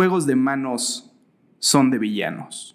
juegos 0.00 0.24
de 0.24 0.34
manos 0.34 1.12
son 1.58 1.90
de 1.90 1.98
villanos. 1.98 2.74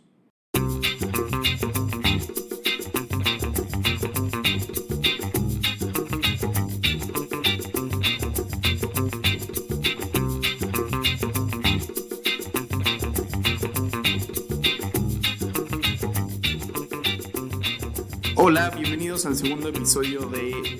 Hola, 18.36 18.70
bienvenidos 18.70 19.26
al 19.26 19.36
segundo 19.36 19.70
episodio 19.70 20.28
de 20.28 20.80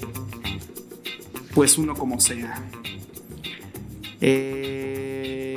Pues 1.56 1.80
uno 1.80 1.96
como 1.96 2.20
sea. 2.20 2.64
Eh, 4.22 4.95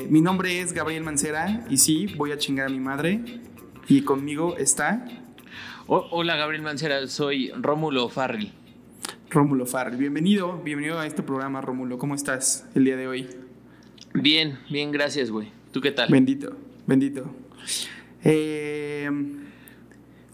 mi 0.08 0.20
nombre 0.20 0.60
es 0.60 0.72
Gabriel 0.72 1.02
Mancera 1.02 1.64
y 1.68 1.78
sí, 1.78 2.06
voy 2.16 2.32
a 2.32 2.38
chingar 2.38 2.66
a 2.66 2.70
mi 2.70 2.80
madre. 2.80 3.20
Y 3.88 4.02
conmigo 4.02 4.56
está 4.56 5.06
hola 5.86 6.36
Gabriel 6.36 6.62
Mancera, 6.62 7.06
soy 7.06 7.50
Rómulo 7.50 8.08
Farrell. 8.08 8.52
Rómulo 9.30 9.66
Farrell, 9.66 9.98
bienvenido, 9.98 10.60
bienvenido 10.62 10.98
a 10.98 11.06
este 11.06 11.22
programa 11.22 11.60
Rómulo. 11.60 11.98
¿Cómo 11.98 12.14
estás 12.14 12.66
el 12.74 12.84
día 12.84 12.96
de 12.96 13.08
hoy? 13.08 13.28
Bien, 14.14 14.58
bien, 14.70 14.90
gracias, 14.90 15.30
güey. 15.30 15.48
¿Tú 15.72 15.80
qué 15.80 15.92
tal? 15.92 16.08
Bendito, 16.10 16.56
bendito. 16.86 17.30
Eh, 18.24 19.10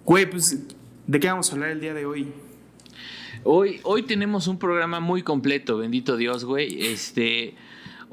güey, 0.04 0.30
pues 0.30 0.64
¿De 1.06 1.20
qué 1.20 1.26
vamos 1.28 1.50
a 1.50 1.52
hablar 1.52 1.68
el 1.68 1.80
día 1.80 1.92
de 1.92 2.06
hoy? 2.06 2.32
Hoy, 3.42 3.80
hoy 3.82 4.04
tenemos 4.04 4.48
un 4.48 4.58
programa 4.58 5.00
muy 5.00 5.22
completo, 5.22 5.76
bendito 5.76 6.16
Dios, 6.16 6.46
güey. 6.46 6.86
Este, 6.86 7.54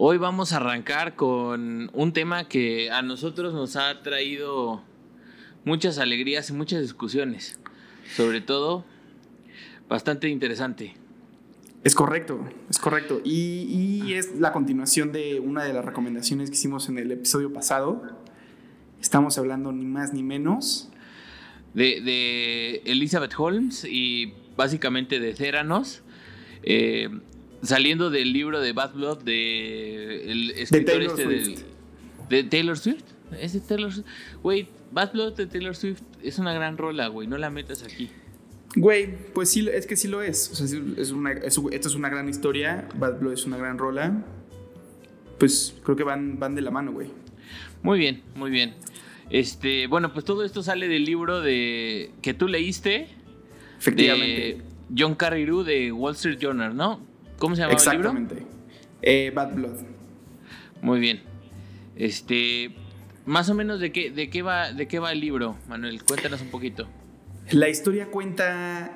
hoy 0.03 0.17
vamos 0.17 0.51
a 0.51 0.55
arrancar 0.55 1.15
con 1.15 1.91
un 1.93 2.11
tema 2.11 2.47
que 2.47 2.89
a 2.89 3.03
nosotros 3.03 3.53
nos 3.53 3.75
ha 3.75 4.01
traído 4.01 4.81
muchas 5.63 5.99
alegrías 5.99 6.49
y 6.49 6.53
muchas 6.53 6.81
discusiones. 6.81 7.59
Sobre 8.15 8.41
todo, 8.41 8.83
bastante 9.87 10.27
interesante. 10.27 10.95
Es 11.83 11.93
correcto, 11.93 12.49
es 12.67 12.79
correcto. 12.79 13.21
Y, 13.23 14.01
y, 14.03 14.13
es 14.15 14.39
la 14.39 14.51
continuación 14.53 15.11
de 15.11 15.39
una 15.39 15.65
de 15.65 15.73
las 15.73 15.85
recomendaciones 15.85 16.49
que 16.49 16.55
hicimos 16.55 16.89
en 16.89 16.97
el 16.97 17.11
episodio 17.11 17.53
pasado. 17.53 18.01
Estamos 18.99 19.37
hablando 19.37 19.71
ni 19.71 19.85
más 19.85 20.13
ni 20.13 20.23
menos 20.23 20.89
de, 21.75 22.81
Elizabeth 22.85 23.33
Holmes 23.37 23.85
y 23.85 24.33
básicamente 24.57 25.19
de 25.19 25.35
Theranos. 25.35 26.01
Eh, 26.63 27.21
saliendo 27.61 28.09
del 28.09 28.33
libro 28.33 28.59
de 28.59 28.73
Bad 28.73 28.93
Blood 28.93 29.23
de 29.23 30.31
el 30.31 30.51
escritor 30.51 31.01
este 31.01 31.65
de 32.29 32.43
Taylor 32.43 32.77
Swift. 32.77 33.03
¿Es 33.39 33.53
de 33.53 33.59
Taylor 33.61 33.91
Swift? 33.93 34.05
Güey, 34.41 34.67
Bad 34.91 35.13
Blood 35.13 35.33
de 35.33 35.47
Taylor 35.47 35.75
Swift 35.75 36.01
es 36.23 36.39
una 36.39 36.53
gran 36.53 36.77
rola, 36.77 37.07
güey. 37.07 37.27
No 37.27 37.37
la 37.37 37.49
metas 37.49 37.83
aquí. 37.83 38.09
Güey, 38.75 39.31
pues 39.33 39.49
sí, 39.49 39.67
es 39.71 39.85
que 39.85 39.95
sí 39.95 40.07
lo 40.07 40.21
es. 40.21 40.49
O 40.51 40.55
sea, 40.55 40.65
es 40.97 41.11
una, 41.11 41.31
esto 41.31 41.69
es 41.69 41.95
una 41.95 42.09
gran 42.09 42.29
historia. 42.29 42.87
Bad 42.95 43.19
Blood 43.19 43.33
es 43.33 43.45
una 43.45 43.57
gran 43.57 43.77
rola. 43.77 44.23
Pues 45.37 45.75
creo 45.83 45.95
que 45.95 46.03
van, 46.03 46.39
van 46.39 46.55
de 46.55 46.61
la 46.61 46.71
mano, 46.71 46.91
güey. 46.91 47.09
Muy 47.83 47.99
bien, 47.99 48.21
muy 48.35 48.51
bien. 48.51 48.75
Este, 49.29 49.87
bueno, 49.87 50.13
pues 50.13 50.25
todo 50.25 50.43
esto 50.43 50.61
sale 50.61 50.87
del 50.87 51.03
libro 51.03 51.41
de 51.41 52.11
que 52.21 52.33
tú 52.33 52.47
leíste. 52.47 53.07
Efectivamente. 53.79 54.61
John 54.95 55.15
Carreyrou 55.15 55.63
de 55.63 55.91
Wall 55.91 56.13
Street 56.13 56.37
Journal, 56.37 56.75
¿no? 56.75 57.10
¿Cómo 57.41 57.55
se 57.55 57.63
llama 57.63 57.73
el 57.73 57.79
libro? 57.79 58.11
Exactamente. 58.11 58.45
Eh, 59.01 59.31
Bad 59.33 59.55
Blood. 59.55 59.79
Muy 60.83 60.99
bien. 60.99 61.21
Este, 61.95 62.75
más 63.25 63.49
o 63.49 63.55
menos 63.55 63.79
de 63.79 63.91
qué, 63.91 64.11
de 64.11 64.29
qué 64.29 64.43
va, 64.43 64.71
de 64.73 64.87
qué 64.87 64.99
va 64.99 65.11
el 65.11 65.21
libro, 65.21 65.55
Manuel. 65.67 66.03
Cuéntanos 66.03 66.39
un 66.41 66.49
poquito. 66.49 66.87
La 67.49 67.67
historia 67.67 68.11
cuenta 68.11 68.91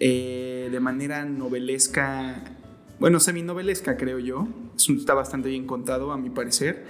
eh, 0.00 0.68
de 0.72 0.80
manera 0.80 1.24
novelesca, 1.24 2.42
bueno, 2.98 3.20
seminovelesca 3.20 3.96
creo 3.96 4.18
yo. 4.18 4.48
Está 4.76 5.14
bastante 5.14 5.48
bien 5.48 5.64
contado 5.64 6.10
a 6.10 6.18
mi 6.18 6.30
parecer 6.30 6.84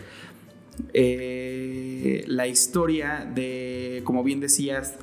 eh, 0.94 2.24
la 2.28 2.46
historia 2.46 3.30
de, 3.34 4.00
como 4.04 4.24
bien 4.24 4.40
decías, 4.40 4.96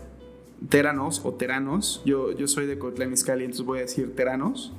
Teranos 0.67 1.21
o 1.23 1.35
Teranos. 1.35 2.01
Yo, 2.05 2.31
yo 2.31 2.47
soy 2.47 2.65
de 2.65 2.79
Cotlán 2.79 3.13
Izcalli, 3.13 3.43
entonces 3.43 3.67
voy 3.67 3.77
a 3.77 3.81
decir 3.81 4.15
Teranos. 4.15 4.73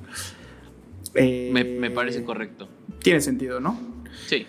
Eh, 1.16 1.50
me, 1.52 1.90
parece 1.90 2.24
correcto. 2.24 2.68
Tiene 3.02 3.20
sentido, 3.20 3.60
¿no? 3.60 3.78
Sí. 4.26 4.46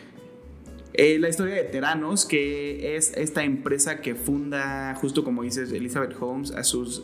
Eh, 0.94 1.20
la 1.20 1.30
historia 1.30 1.56
de 1.56 1.64
Teranos, 1.64 2.26
que 2.26 2.96
es 2.96 3.14
esta 3.16 3.44
empresa 3.44 4.02
que 4.02 4.16
funda, 4.16 4.96
justo 4.96 5.24
como 5.24 5.44
dices, 5.44 5.72
Elizabeth 5.72 6.16
Holmes 6.20 6.52
a 6.52 6.64
sus, 6.64 7.04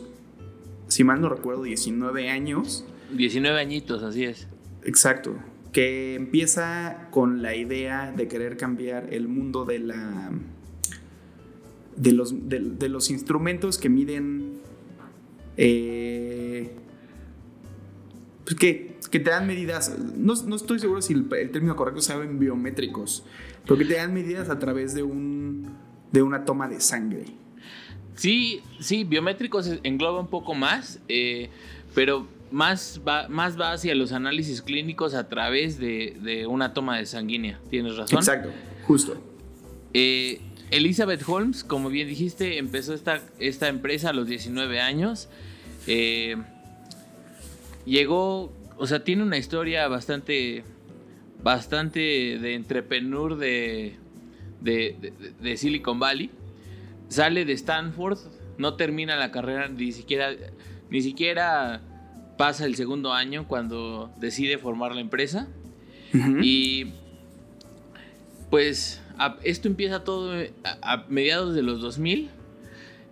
si 0.88 1.04
mal 1.04 1.20
no 1.20 1.28
recuerdo, 1.28 1.62
19 1.62 2.28
años. 2.28 2.84
19 3.12 3.60
añitos, 3.60 4.02
así 4.02 4.24
es. 4.24 4.48
Exacto 4.84 5.36
que 5.74 6.14
empieza 6.14 7.08
con 7.10 7.42
la 7.42 7.56
idea 7.56 8.12
de 8.16 8.28
querer 8.28 8.56
cambiar 8.56 9.12
el 9.12 9.26
mundo 9.26 9.64
de 9.64 9.80
la 9.80 10.30
de 11.96 12.12
los, 12.12 12.48
de, 12.48 12.88
los 12.88 13.10
instrumentos 13.10 13.78
que 13.78 13.88
miden 13.88 14.60
eh, 15.56 16.70
pues 18.44 18.56
que, 18.56 18.98
que, 19.10 19.20
te 19.20 19.30
dan 19.30 19.46
medidas 19.46 19.96
no, 20.16 20.34
no, 20.46 20.56
estoy 20.56 20.78
seguro 20.78 21.02
si 21.02 21.14
el, 21.14 21.50
término 21.50 21.76
correcto 21.76 22.00
sea 22.00 22.16
en 22.16 22.38
biométricos 22.38 23.24
pero 23.62 23.78
que 23.78 23.84
te 23.84 23.94
dan 23.94 24.12
medidas 24.12 24.50
a 24.50 24.58
través 24.58 24.94
de 24.94 25.02
un 25.02 25.76
de 26.12 26.22
una 26.22 26.44
toma 26.44 26.68
de 26.68 26.80
sangre 26.80 27.24
sí 28.14 28.62
sí 28.80 29.04
biométricos 29.04 29.78
engloba 29.82 30.20
un 30.20 30.28
poco 30.28 30.54
más 30.54 31.00
eh, 31.08 31.48
pero 31.94 32.26
más 32.54 33.00
va, 33.06 33.28
más 33.28 33.60
va 33.60 33.72
hacia 33.72 33.94
los 33.96 34.12
análisis 34.12 34.62
clínicos 34.62 35.14
a 35.14 35.28
través 35.28 35.78
de, 35.78 36.46
una 36.48 36.72
toma 36.72 36.98
de 36.98 37.04
sanguínea. 37.04 37.58
Tienes 37.68 37.96
razón. 37.96 38.18
Exacto, 38.18 38.50
justo. 38.86 39.20
Eh, 39.92 40.40
Elizabeth 40.70 41.22
Holmes, 41.26 41.64
como 41.64 41.88
bien 41.88 42.06
dijiste, 42.06 42.58
empezó 42.58 42.94
esta, 42.94 43.20
esta 43.40 43.68
empresa 43.68 44.10
a 44.10 44.12
los 44.12 44.28
19 44.28 44.80
años. 44.80 45.28
Eh, 45.88 46.36
llegó, 47.84 48.52
o 48.76 48.86
sea, 48.86 49.04
tiene 49.04 49.22
una 49.22 49.38
historia 49.38 49.88
bastante, 49.88 50.64
bastante 51.42 52.00
de 52.00 52.54
entrepreneur 52.54 53.36
de, 53.36 53.96
de, 54.60 55.12
de 55.40 55.56
Silicon 55.56 55.98
Valley. 55.98 56.30
Sale 57.08 57.44
de 57.44 57.52
Stanford, 57.52 58.18
no 58.58 58.74
termina 58.74 59.16
la 59.16 59.30
carrera 59.30 59.68
ni 59.68 59.92
siquiera, 59.92 60.30
ni 60.90 61.02
siquiera 61.02 61.80
pasa 62.36 62.64
el 62.64 62.74
segundo 62.74 63.12
año 63.12 63.46
cuando 63.46 64.12
decide 64.18 64.58
formar 64.58 64.94
la 64.94 65.00
empresa. 65.00 65.48
Y 66.42 66.92
pues 68.48 69.02
esto 69.42 69.66
empieza 69.66 70.04
todo 70.04 70.32
a, 70.82 71.04
mediados 71.08 71.56
de 71.56 71.62
los 71.62 71.80
2000. 71.80 72.30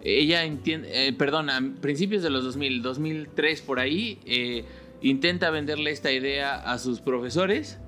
Ella 0.05 0.45
entiende, 0.45 1.09
eh, 1.09 1.13
perdón, 1.13 1.49
a 1.49 1.61
principios 1.81 2.23
de 2.23 2.31
los 2.31 2.45
2000, 2.45 2.83
2003 2.83 3.63
por 3.63 3.79
ahí, 3.79 4.19
eh, 4.25 4.65
intenta 5.01 5.51
venderle 5.51 5.93
esta 5.93 6.11
idea 6.11 6.57
a 6.57 6.79
sus 6.79 7.01
profesores. 7.01 7.79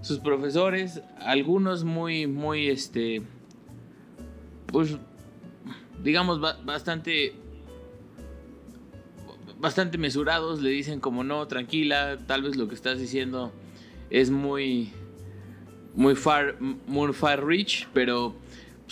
Sus 0.00 0.18
profesores, 0.18 1.02
algunos 1.18 1.84
muy, 1.84 2.26
muy, 2.26 2.68
este, 2.68 3.22
pues, 4.66 4.96
digamos, 6.02 6.40
bastante 6.64 7.34
bastante 9.58 9.98
mesurados, 9.98 10.62
le 10.62 10.70
dicen 10.70 11.00
como 11.00 11.24
no, 11.24 11.46
tranquila, 11.48 12.16
tal 12.26 12.42
vez 12.42 12.56
lo 12.56 12.68
que 12.68 12.76
estás 12.76 12.98
diciendo 13.00 13.52
es 14.08 14.30
muy 14.30 14.92
muy 15.94 16.14
far 16.14 16.60
muy 16.60 17.12
far 17.12 17.44
reach, 17.44 17.88
pero 17.92 18.36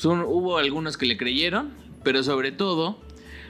hubo 0.05 0.59
algunos 0.59 0.97
que 0.97 1.07
le 1.07 1.17
creyeron, 1.17 1.73
pero 2.07 2.23
sobre 2.23 2.53
todo 2.53 2.97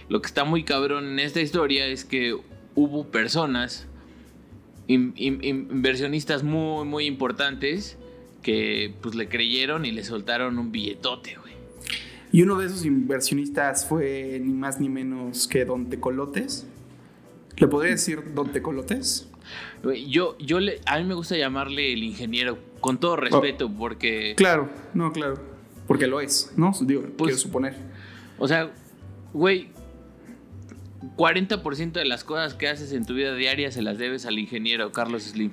lo 0.08 0.22
que 0.22 0.28
está 0.28 0.44
muy 0.44 0.64
cabrón 0.64 1.04
en 1.10 1.18
esta 1.18 1.42
historia 1.42 1.84
es 1.88 2.06
que 2.06 2.38
hubo 2.74 3.04
personas 3.08 3.86
inversionistas 4.86 6.42
muy 6.42 6.86
muy 6.86 7.04
importantes 7.04 7.98
que 8.40 8.94
pues 9.02 9.14
le 9.14 9.28
creyeron 9.28 9.84
y 9.84 9.90
le 9.92 10.04
soltaron 10.04 10.58
un 10.58 10.72
billetote, 10.72 11.36
güey. 11.36 11.52
Y 12.32 12.40
uno 12.40 12.56
de 12.56 12.68
esos 12.68 12.86
inversionistas 12.86 13.84
fue 13.86 14.40
ni 14.42 14.54
más 14.54 14.80
ni 14.80 14.88
menos 14.88 15.46
que 15.48 15.66
Don 15.66 15.90
Tecolotes. 15.90 16.66
¿Le 17.58 17.68
podría 17.68 17.92
decir 17.92 18.22
Don 18.34 18.52
Tecolotes? 18.52 19.28
Yo, 20.08 20.38
yo 20.38 20.60
le, 20.60 20.80
a 20.86 20.96
mí 20.96 21.04
me 21.04 21.12
gusta 21.12 21.36
llamarle 21.36 21.92
el 21.92 22.02
ingeniero, 22.02 22.56
con 22.80 22.98
todo 22.98 23.16
respeto, 23.16 23.66
oh. 23.66 23.78
porque. 23.78 24.32
Claro, 24.34 24.70
no, 24.94 25.12
claro. 25.12 25.38
Porque 25.86 26.06
lo 26.06 26.22
es, 26.22 26.54
¿no? 26.56 26.72
Digo, 26.80 27.02
pues, 27.02 27.28
quiero 27.28 27.38
suponer. 27.38 27.85
O 28.38 28.48
sea, 28.48 28.70
güey, 29.32 29.68
40% 31.16 31.92
de 31.92 32.04
las 32.04 32.24
cosas 32.24 32.54
que 32.54 32.68
haces 32.68 32.92
en 32.92 33.04
tu 33.04 33.14
vida 33.14 33.34
diaria 33.34 33.70
se 33.70 33.82
las 33.82 33.98
debes 33.98 34.26
al 34.26 34.38
ingeniero 34.38 34.92
Carlos 34.92 35.24
Slim. 35.24 35.52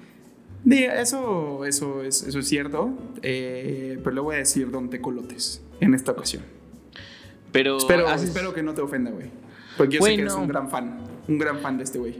Eso, 0.70 1.66
eso, 1.66 2.04
es, 2.04 2.24
eso 2.24 2.40
es 2.40 2.48
cierto, 2.48 2.98
eh, 3.22 4.00
pero 4.02 4.16
le 4.16 4.22
voy 4.22 4.36
a 4.36 4.38
decir 4.38 4.72
Don 4.72 4.90
Tecolotes 4.90 5.62
en 5.82 5.94
esta 5.94 6.14
ocasión. 6.14 6.44
Pero 7.52 7.78
espero, 7.78 8.10
espero 8.14 8.54
que 8.54 8.64
no 8.64 8.74
te 8.74 8.82
ofenda, 8.82 9.12
güey. 9.12 9.28
Porque 9.78 9.98
yo 9.98 10.02
sé 10.04 10.16
que 10.16 10.22
eres 10.22 10.34
un 10.34 10.48
gran 10.48 10.70
fan, 10.70 11.00
un 11.28 11.38
gran 11.38 11.60
fan 11.60 11.78
de 11.78 11.84
este 11.84 12.00
güey. 12.00 12.16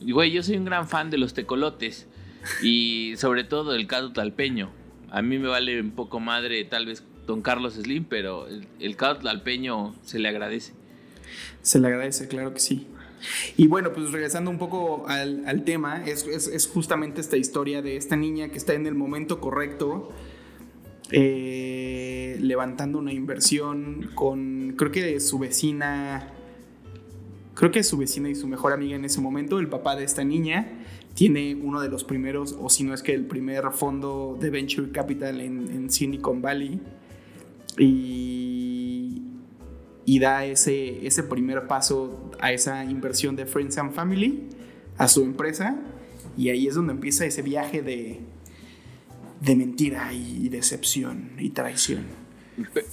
Güey, 0.00 0.30
yo 0.30 0.42
soy 0.42 0.56
un 0.56 0.64
gran 0.64 0.88
fan 0.88 1.10
de 1.10 1.18
los 1.18 1.34
tecolotes 1.34 2.06
y 2.62 3.14
sobre 3.16 3.44
todo 3.44 3.72
del 3.72 3.86
caldo 3.86 4.12
talpeño. 4.12 4.70
A 5.10 5.22
mí 5.22 5.38
me 5.38 5.48
vale 5.48 5.80
un 5.80 5.90
poco 5.90 6.20
madre 6.20 6.64
tal 6.64 6.86
vez 6.86 7.02
Don 7.30 7.42
Carlos 7.42 7.74
Slim, 7.74 8.04
pero 8.04 8.46
el, 8.46 8.66
el 8.80 8.96
caldo 8.96 9.22
talpeño 9.22 9.94
se 10.02 10.18
le 10.18 10.28
agradece. 10.28 10.72
Se 11.62 11.78
le 11.78 11.88
agradece, 11.88 12.28
claro 12.28 12.52
que 12.52 12.60
sí. 12.60 12.86
Y 13.56 13.66
bueno, 13.66 13.92
pues 13.92 14.12
regresando 14.12 14.50
un 14.50 14.58
poco 14.58 15.06
al, 15.08 15.62
tema, 15.64 16.04
es, 16.06 16.70
justamente 16.72 17.20
esta 17.20 17.36
historia 17.36 17.82
de 17.82 17.96
esta 17.96 18.16
niña 18.16 18.48
que 18.48 18.58
está 18.58 18.74
en 18.74 18.86
el 18.86 18.94
momento 18.94 19.40
correcto, 19.40 20.10
eh, 21.10 22.38
levantando 22.40 22.98
una 22.98 23.12
inversión 23.12 24.10
con, 24.14 24.74
creo 24.76 24.90
que 24.90 25.20
su 25.20 25.38
vecina, 25.38 26.32
creo 27.54 27.70
que 27.70 27.82
su 27.82 27.98
vecina 27.98 28.30
y 28.30 28.34
su 28.34 28.46
mejor 28.46 28.72
amiga 28.72 28.96
en 28.96 29.04
ese 29.04 29.20
momento, 29.20 29.58
el 29.58 29.68
papá 29.68 29.96
de 29.96 30.04
esta 30.04 30.24
niña, 30.24 30.84
tiene 31.14 31.56
uno 31.56 31.80
de 31.80 31.88
los 31.88 32.04
primeros, 32.04 32.56
o 32.58 32.70
si 32.70 32.84
no 32.84 32.94
es 32.94 33.02
que 33.02 33.12
el 33.12 33.26
primer 33.26 33.70
fondo 33.72 34.38
de 34.40 34.48
Venture 34.48 34.90
Capital 34.92 35.40
en, 35.40 35.68
en 35.68 35.90
Silicon 35.90 36.40
Valley. 36.40 36.80
Y, 37.80 39.22
y 40.04 40.18
da 40.18 40.44
ese, 40.44 41.06
ese 41.06 41.22
primer 41.22 41.66
paso 41.66 42.30
a 42.40 42.52
esa 42.52 42.84
inversión 42.84 43.36
de 43.36 43.46
Friends 43.46 43.78
and 43.78 43.92
Family, 43.92 44.48
a 44.98 45.08
su 45.08 45.22
empresa, 45.22 45.76
y 46.36 46.50
ahí 46.50 46.66
es 46.66 46.74
donde 46.74 46.92
empieza 46.92 47.24
ese 47.24 47.42
viaje 47.42 47.82
de, 47.82 48.20
de 49.40 49.56
mentira 49.56 50.12
y 50.12 50.48
decepción 50.48 51.32
y 51.38 51.50
traición. 51.50 52.04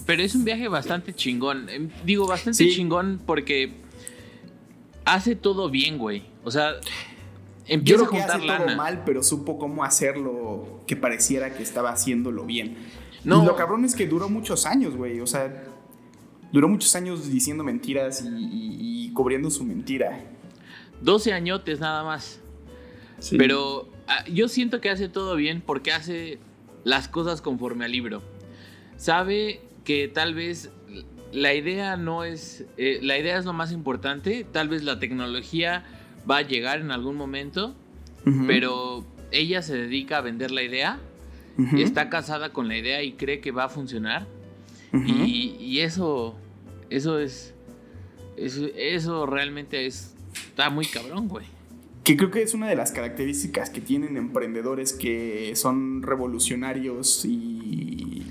Pero 0.06 0.22
es 0.22 0.34
un 0.34 0.44
viaje 0.44 0.68
bastante 0.68 1.14
chingón. 1.14 1.68
Em, 1.68 1.90
digo, 2.04 2.26
bastante 2.26 2.68
chingón 2.68 3.20
porque 3.24 3.72
hace 5.04 5.36
todo 5.36 5.70
bien, 5.70 5.98
güey. 5.98 6.24
O 6.44 6.50
sea, 6.50 6.72
empieza 7.66 8.04
a 8.04 8.06
juntar 8.06 8.40
que 8.40 8.50
hace 8.50 8.64
todo 8.64 8.76
mal, 8.76 9.02
pero 9.04 9.22
supo 9.22 9.58
cómo 9.58 9.84
hacerlo 9.84 10.82
que 10.86 10.96
pareciera 10.96 11.54
que 11.54 11.62
estaba 11.62 11.90
haciéndolo 11.90 12.44
bien. 12.44 12.76
No. 13.24 13.42
Y 13.42 13.46
lo 13.46 13.56
cabrón 13.56 13.84
es 13.84 13.94
que 13.94 14.06
duró 14.06 14.28
muchos 14.28 14.66
años, 14.66 14.96
güey. 14.96 15.20
O 15.20 15.26
sea, 15.26 15.64
duró 16.52 16.68
muchos 16.68 16.94
años 16.94 17.28
diciendo 17.30 17.64
mentiras 17.64 18.24
y, 18.26 19.10
cubriendo 19.12 19.50
su 19.50 19.64
mentira. 19.64 20.20
12 21.02 21.32
añotes 21.32 21.80
nada 21.80 22.04
más. 22.04 22.40
Pero 23.36 23.88
ah, 24.06 24.24
yo 24.26 24.48
siento 24.48 24.80
que 24.80 24.90
hace 24.90 25.08
todo 25.08 25.34
bien 25.34 25.60
porque 25.64 25.92
hace 25.92 26.38
las 26.84 27.08
cosas 27.08 27.42
conforme 27.42 27.84
al 27.84 27.92
libro. 27.92 28.22
Sabe 28.96 29.60
que 29.84 30.08
tal 30.08 30.34
vez 30.34 30.70
la 31.32 31.54
idea 31.54 31.96
no 31.96 32.24
es. 32.24 32.64
Eh, 32.76 33.00
la 33.02 33.18
idea 33.18 33.38
es 33.38 33.44
lo 33.44 33.52
más 33.52 33.72
importante. 33.72 34.46
Tal 34.50 34.68
vez 34.68 34.84
la 34.84 34.98
tecnología 34.98 35.84
va 36.28 36.38
a 36.38 36.42
llegar 36.42 36.80
en 36.80 36.90
algún 36.90 37.16
momento. 37.16 37.74
Pero 38.46 39.06
ella 39.30 39.62
se 39.62 39.74
dedica 39.74 40.18
a 40.18 40.20
vender 40.20 40.50
la 40.50 40.62
idea. 40.62 41.00
Está 41.76 42.08
casada 42.08 42.52
con 42.52 42.68
la 42.68 42.76
idea 42.76 43.02
y 43.02 43.12
cree 43.14 43.40
que 43.40 43.50
va 43.50 43.64
a 43.64 43.68
funcionar 43.68 44.28
y, 44.92 45.80
eso, 45.80 46.34
eso 46.90 47.18
es, 47.18 47.54
eso, 48.36 49.26
realmente 49.26 49.86
es, 49.86 50.14
está 50.48 50.70
muy 50.70 50.86
cabrón, 50.86 51.28
güey. 51.28 51.46
Que 52.04 52.16
creo 52.16 52.30
que 52.30 52.42
es 52.42 52.54
una 52.54 52.68
de 52.68 52.76
las 52.76 52.92
características 52.92 53.68
que 53.68 53.80
tienen 53.80 54.16
emprendedores 54.16 54.94
que 54.94 55.54
son 55.56 56.02
revolucionarios 56.02 57.24
y, 57.26 58.24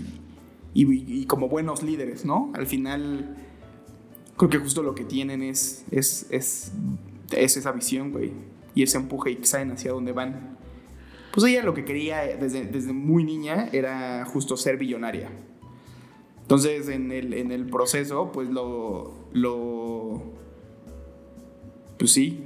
y, 0.73 1.25
como 1.25 1.47
buenos 1.47 1.83
líderes, 1.83 2.25
¿no? 2.25 2.51
Al 2.55 2.65
final, 2.65 3.35
creo 4.35 4.49
que 4.49 4.57
justo 4.57 4.81
lo 4.81 4.95
que 4.95 5.03
tienen 5.03 5.43
es, 5.43 5.85
es, 5.91 6.25
es, 6.31 6.71
es 7.31 7.57
esa 7.57 7.71
visión, 7.71 8.11
güey. 8.11 8.31
Y 8.73 8.83
ese 8.83 8.97
empuje 8.97 9.31
y 9.31 9.39
saben 9.43 9.71
hacia 9.71 9.91
dónde 9.91 10.11
van. 10.11 10.56
Pues 11.37 11.51
ella 11.51 11.61
lo 11.61 11.75
que 11.75 11.85
quería 11.85 12.35
desde, 12.35 12.65
desde 12.65 12.93
muy 12.93 13.23
niña 13.23 13.69
era 13.71 14.25
justo 14.25 14.57
ser 14.57 14.77
billonaria. 14.77 15.29
Entonces, 16.41 16.89
en 16.89 17.11
el, 17.11 17.31
en 17.31 17.69
proceso, 17.69 18.31
pues 18.31 18.49
lo. 18.49 19.13
Pues 21.99 22.09
sí, 22.09 22.43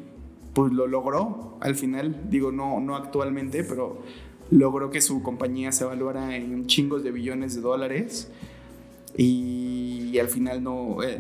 pues 0.54 0.74
lo 0.74 0.88
logró 0.88 1.56
al 1.62 1.76
final. 1.76 2.24
Digo, 2.30 2.52
no, 2.52 2.82
no 2.82 2.98
actualmente, 2.98 3.64
pero 3.64 4.02
logró 4.50 4.90
que 4.90 5.00
su 5.00 5.24
compañía 5.24 5.72
se 5.72 5.86
evaluara 5.86 6.36
en 6.36 6.66
chingos 6.66 7.02
de 7.02 7.12
billones 7.12 7.56
de 7.56 7.62
dólares. 7.62 8.30
Y, 9.16 10.20
al 10.20 10.28
final 10.28 10.64
no, 10.64 11.02
eh, 11.02 11.18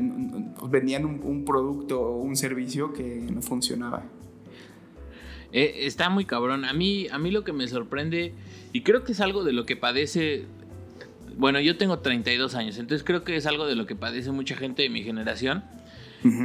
vendían 0.69 1.05
un, 1.05 1.45
producto 1.45 2.01
o 2.01 2.17
un 2.17 2.35
servicio 2.35 2.91
que 2.91 3.25
no 3.33 3.41
funcionaba. 3.41 4.03
Eh, 5.53 5.81
está 5.81 6.09
muy 6.09 6.25
cabrón. 6.25 6.65
A 6.65 6.73
mí, 6.73 7.07
a 7.11 7.17
mí 7.17 7.31
lo 7.31 7.43
que 7.43 7.53
me 7.53 7.67
sorprende, 7.67 8.33
y 8.73 8.81
creo 8.81 9.03
que 9.03 9.11
es 9.11 9.21
algo 9.21 9.43
de 9.43 9.53
lo 9.53 9.65
que 9.65 9.75
padece 9.75 10.45
bueno, 11.37 11.59
yo 11.59 11.77
tengo 11.77 11.99
32 11.99 12.55
años, 12.55 12.77
entonces 12.77 13.03
creo 13.03 13.23
que 13.23 13.35
es 13.35 13.45
algo 13.45 13.65
de 13.65 13.75
lo 13.75 13.85
que 13.85 13.95
padece 13.95 14.31
mucha 14.31 14.55
gente 14.55 14.83
de 14.83 14.89
mi 14.89 15.03
generación. 15.03 15.63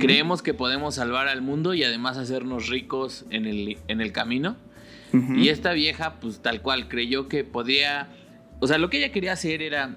Creemos 0.00 0.40
que 0.40 0.54
podemos 0.54 0.94
salvar 0.94 1.28
al 1.28 1.42
mundo 1.42 1.74
y 1.74 1.84
además 1.84 2.16
hacernos 2.16 2.68
ricos 2.68 3.26
en 3.28 3.44
el, 3.44 3.76
en 3.88 4.00
el 4.00 4.10
camino. 4.10 4.56
Y 5.12 5.48
esta 5.50 5.72
vieja, 5.72 6.18
pues 6.20 6.40
tal 6.40 6.62
cual, 6.62 6.88
creyó 6.88 7.28
que 7.28 7.44
podía... 7.44 8.08
O 8.60 8.66
sea, 8.66 8.78
lo 8.78 8.88
que 8.88 8.98
ella 8.98 9.12
quería 9.12 9.32
hacer 9.32 9.60
era 9.60 9.96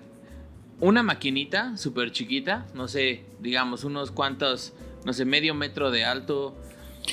una 0.81 1.01
maquinita 1.01 1.77
súper 1.77 2.11
chiquita, 2.11 2.67
no 2.73 2.89
sé, 2.89 3.23
digamos, 3.39 3.85
unos 3.85 4.11
cuantos, 4.11 4.73
no 5.05 5.13
sé, 5.13 5.23
medio 5.23 5.55
metro 5.55 5.91
de 5.91 6.03
alto. 6.03 6.57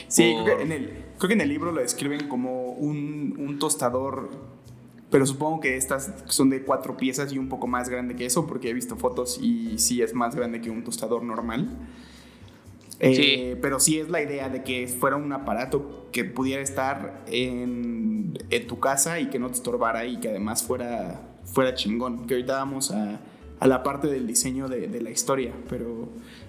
Sí, 0.09 0.35
creo, 0.45 0.59
que 0.59 0.63
en 0.63 0.73
el, 0.73 1.05
creo 1.19 1.29
que 1.29 1.35
en 1.35 1.41
el 1.41 1.49
libro 1.49 1.73
lo 1.73 1.81
describen 1.81 2.29
como 2.29 2.73
un, 2.73 3.35
un 3.39 3.59
tostador 3.59 4.31
pero 5.11 5.25
supongo 5.25 5.61
que 5.61 5.77
estas 5.77 6.13
son 6.27 6.51
de 6.51 6.63
cuatro 6.63 6.97
piezas 6.97 7.33
y 7.33 7.39
un 7.39 7.49
poco 7.49 7.67
más 7.67 7.89
grande 7.89 8.17
que 8.17 8.27
eso, 8.27 8.47
porque 8.47 8.71
he 8.71 8.75
visto 8.75 8.97
fotos 8.97 9.39
y 9.41 9.79
sí 9.79 10.03
es 10.03 10.15
más 10.15 10.35
grande 10.35 10.61
que 10.61 10.69
un 10.69 10.83
tostador 10.83 11.23
normal. 11.23 11.71
Eh, 12.99 13.59
pero 13.61 13.79
sí 13.79 13.99
es 13.99 14.09
la 14.09 14.23
idea 14.23 14.49
de 14.49 14.65
que 14.65 14.89
fuera 14.89 15.17
un 15.17 15.31
aparato 15.33 16.09
que 16.13 16.25
pudiera 16.25 16.63
estar 16.63 17.23
en, 17.27 18.39
en, 18.49 18.67
tu 18.67 18.81
casa 18.81 19.21
y 19.21 19.27
que 19.27 19.39
no 19.39 19.49
te 19.49 19.55
estorbara 19.55 20.07
y 20.07 20.19
que 20.19 20.31
además 20.31 20.63
fuera, 20.63 21.21
fuera 21.45 21.75
chingón. 21.75 22.27
Que 22.27 22.35
ahorita 22.35 22.55
vamos 22.55 22.91
a, 22.91 23.21
a 23.61 23.67
la 23.67 23.83
parte 23.83 24.09
del 24.09 24.27
diseño 24.27 24.67
de, 24.69 24.89
de, 24.89 25.03
la 25.03 25.11
historia, 25.11 25.53
pero, 25.69 26.09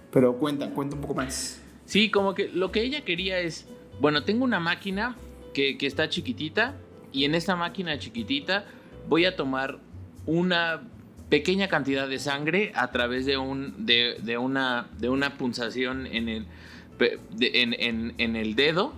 pero 0.09 0.37
cuenta, 0.37 0.71
cuenta 0.71 0.95
un 0.95 1.01
poco 1.01 1.15
más. 1.15 1.61
Sí, 1.87 2.11
como 2.11 2.35
que 2.35 2.49
lo 2.49 2.71
que 2.71 2.83
ella 2.83 3.01
quería 3.01 3.39
es, 3.39 3.67
bueno, 3.99 4.23
tengo 4.23 4.43
una 4.43 4.59
máquina 4.59 5.15
que, 5.55 5.77
que 5.79 5.87
está 5.87 6.09
chiquitita 6.09 6.75
y 7.11 7.25
en 7.25 7.33
esta 7.33 7.55
máquina 7.55 7.97
chiquitita 7.97 8.65
voy 9.09 9.25
a 9.25 9.35
tomar 9.35 9.79
una 10.25 10.83
pequeña 11.29 11.67
cantidad 11.67 12.07
de 12.07 12.19
sangre 12.19 12.71
a 12.75 12.91
través 12.91 13.25
de, 13.25 13.37
un, 13.37 13.85
de, 13.85 14.37
una, 14.37 14.87
de 14.99 15.09
una 15.09 15.37
punzación 15.37 16.05
en 16.05 16.29
el, 16.29 16.45
en, 17.39 18.35
el 18.35 18.55
dedo. 18.55 18.93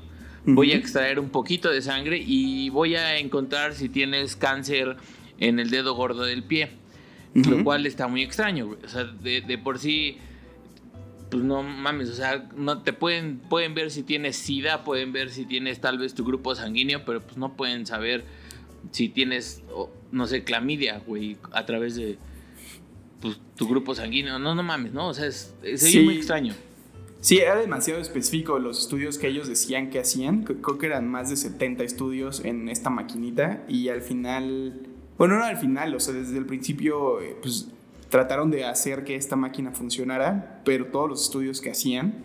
Voy 0.45 0.71
a 0.71 0.75
extraer 0.75 1.19
un 1.19 1.29
poquito 1.29 1.69
de 1.69 1.81
sangre 1.81 2.17
y 2.17 2.69
voy 2.69 2.95
a 2.95 3.17
encontrar 3.17 3.73
si 3.73 3.87
tienes 3.87 4.35
cáncer 4.35 4.97
en 5.39 5.59
el 5.59 5.69
dedo 5.69 5.95
gordo 5.95 6.23
del 6.23 6.43
pie. 6.43 6.71
Lo 7.33 7.63
cual 7.63 7.85
está 7.85 8.07
muy 8.07 8.23
extraño. 8.23 8.75
O 8.83 8.87
sea, 8.87 9.03
de, 9.03 9.59
por 9.63 9.77
sí 9.77 10.17
pues 11.29 11.43
no 11.43 11.63
mames, 11.63 12.09
o 12.09 12.13
sea, 12.13 12.49
no 12.55 12.81
te 12.81 12.93
pueden, 12.93 13.39
pueden 13.39 13.75
ver 13.75 13.91
si 13.91 14.03
tienes 14.03 14.35
SIDA, 14.35 14.83
pueden 14.83 15.13
ver 15.13 15.29
si 15.29 15.45
tienes 15.45 15.79
tal 15.79 15.97
vez 15.97 16.13
tu 16.13 16.25
grupo 16.25 16.55
sanguíneo, 16.55 17.05
pero 17.05 17.21
pues 17.21 17.37
no 17.37 17.55
pueden 17.55 17.85
saber 17.85 18.25
si 18.91 19.09
tienes, 19.09 19.61
no 20.11 20.27
sé, 20.27 20.43
clamidia, 20.43 21.01
güey, 21.05 21.37
a 21.51 21.65
través 21.65 21.95
de 21.95 22.17
pues, 23.21 23.39
tu 23.55 23.67
grupo 23.67 23.93
sanguíneo. 23.93 24.39
No, 24.39 24.55
no 24.55 24.63
mames, 24.63 24.93
¿no? 24.93 25.09
O 25.09 25.13
sea, 25.13 25.27
es, 25.27 25.53
muy 26.03 26.15
extraño. 26.15 26.53
Sí, 27.21 27.37
era 27.39 27.57
demasiado 27.57 27.99
específico 27.99 28.59
los 28.59 28.79
estudios 28.79 29.17
que 29.17 29.27
ellos 29.27 29.47
decían 29.47 29.89
que 29.89 29.99
hacían. 29.99 30.43
Creo 30.43 30.77
que 30.77 30.85
eran 30.85 31.07
más 31.07 31.29
de 31.29 31.35
70 31.35 31.83
estudios 31.83 32.43
en 32.45 32.69
esta 32.69 32.89
maquinita 32.89 33.65
y 33.67 33.89
al 33.89 34.01
final, 34.01 34.87
bueno, 35.17 35.37
no 35.37 35.43
al 35.43 35.57
final, 35.57 35.93
o 35.93 35.99
sea, 35.99 36.13
desde 36.13 36.37
el 36.37 36.45
principio, 36.45 37.19
eh, 37.21 37.35
pues 37.41 37.67
trataron 38.09 38.51
de 38.51 38.65
hacer 38.65 39.03
que 39.03 39.15
esta 39.15 39.35
máquina 39.35 39.71
funcionara, 39.71 40.61
pero 40.65 40.87
todos 40.87 41.09
los 41.09 41.23
estudios 41.23 41.61
que 41.61 41.71
hacían, 41.71 42.23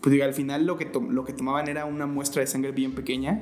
pues 0.00 0.12
digo, 0.12 0.24
al 0.24 0.34
final 0.34 0.66
lo 0.66 0.76
que, 0.76 0.90
lo 1.10 1.24
que 1.24 1.32
tomaban 1.32 1.68
era 1.68 1.84
una 1.84 2.06
muestra 2.06 2.40
de 2.40 2.46
sangre 2.46 2.72
bien 2.72 2.94
pequeña, 2.94 3.40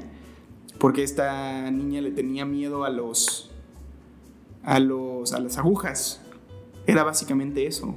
porque 0.79 1.03
esta 1.03 1.71
niña 1.71 2.00
le 2.00 2.11
tenía 2.11 2.45
miedo 2.45 2.85
a 2.85 2.91
los, 2.91 3.50
a 4.62 4.81
los, 4.81 5.33
a 5.33 5.41
las 5.41 5.59
agujas. 5.59 6.23
Era 6.87 7.05
básicamente 7.05 7.67
eso. 7.67 7.95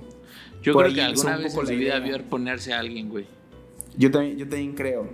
Yo 0.62 0.74
creo 0.76 0.94
que 0.94 1.02
alguna 1.02 1.38
vez 1.38 1.56
en 1.56 1.66
su 1.66 1.74
vida 1.74 2.00
vio 2.00 2.22
ponerse 2.24 2.74
a 2.74 2.80
alguien, 2.80 3.10
güey. 3.10 3.26
Yo 3.98 4.12
también, 4.12 4.38
yo 4.38 4.48
también 4.48 4.74
creo. 4.74 5.08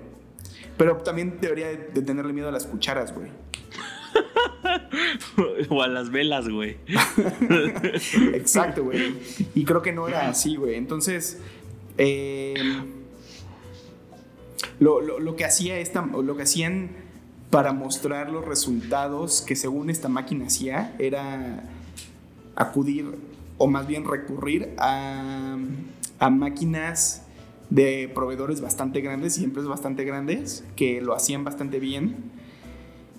Pero 0.77 0.98
también 0.98 1.38
debería 1.39 1.68
de 1.68 2.01
tenerle 2.01 2.34
miedo 2.34 2.50
a 2.50 2.51
las 2.51 2.65
cucharas, 2.65 3.13
güey. 3.13 3.30
o 5.70 5.82
a 5.82 5.88
las 5.88 6.12
velas, 6.12 6.50
güey. 6.50 6.77
Exacto, 8.34 8.84
güey. 8.84 9.15
Y 9.56 9.65
creo 9.65 9.82
que 9.82 9.92
no 9.92 10.08
era 10.08 10.30
así, 10.30 10.56
güey. 10.56 10.75
Entonces, 10.75 11.39
eh, 11.98 12.56
lo, 14.80 15.36
que 15.36 15.46
hacía 15.46 15.80
esta, 15.80 16.06
lo 16.06 16.36
que 16.36 16.44
hacían 16.44 16.92
para 17.50 17.74
mostrar 17.74 18.30
los 18.30 18.46
resultados 18.46 19.42
que 19.42 19.56
según 19.56 19.89
esta 19.89 20.10
máquina 20.10 20.48
hacía 20.48 20.96
era 20.98 21.63
acudir 22.56 23.06
o 23.58 23.68
más 23.68 23.86
bien 23.88 24.06
recurrir 24.06 24.74
a, 24.77 25.58
a 26.20 26.30
máquinas 26.30 27.24
de 27.70 28.12
proveedores 28.13 28.62
bastante 28.62 29.01
grandes 29.01 29.38
y 29.38 29.44
empresas 29.44 29.70
bastante 29.70 30.03
grandes 30.03 30.63
que 30.75 31.01
lo 31.01 31.13
hacían 31.13 31.44
bastante 31.44 31.80
bien 31.80 32.32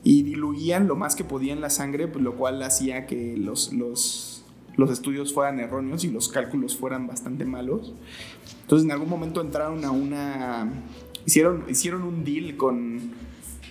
y 0.04 0.23
diluían 0.23 0.87
lo 0.87 0.96
más 0.96 1.16
que 1.16 1.25
podían 1.25 1.62
la 1.62 1.70
sangre, 1.70 2.06
pues, 2.06 2.23
lo 2.23 2.37
cual 2.37 2.62
hacía 2.62 3.06
que 3.06 3.38
los, 3.38 3.73
los, 3.73 4.44
los 4.76 4.90
estudios 4.90 5.32
fueran 5.32 5.58
erróneos 5.58 6.04
y 6.04 6.11
los 6.11 6.28
cálculos 6.28 6.76
fueran 6.76 7.06
bastante 7.06 7.46
malos. 7.46 7.94
Entonces 8.61 8.84
en 8.84 8.92
algún 8.92 9.08
momento 9.08 9.40
entraron 9.40 9.82
a 9.84 9.90
una... 9.90 10.70
Hicieron, 11.25 11.64
hicieron 11.70 12.02
un 12.02 12.23
deal 12.23 12.56
con... 12.56 13.00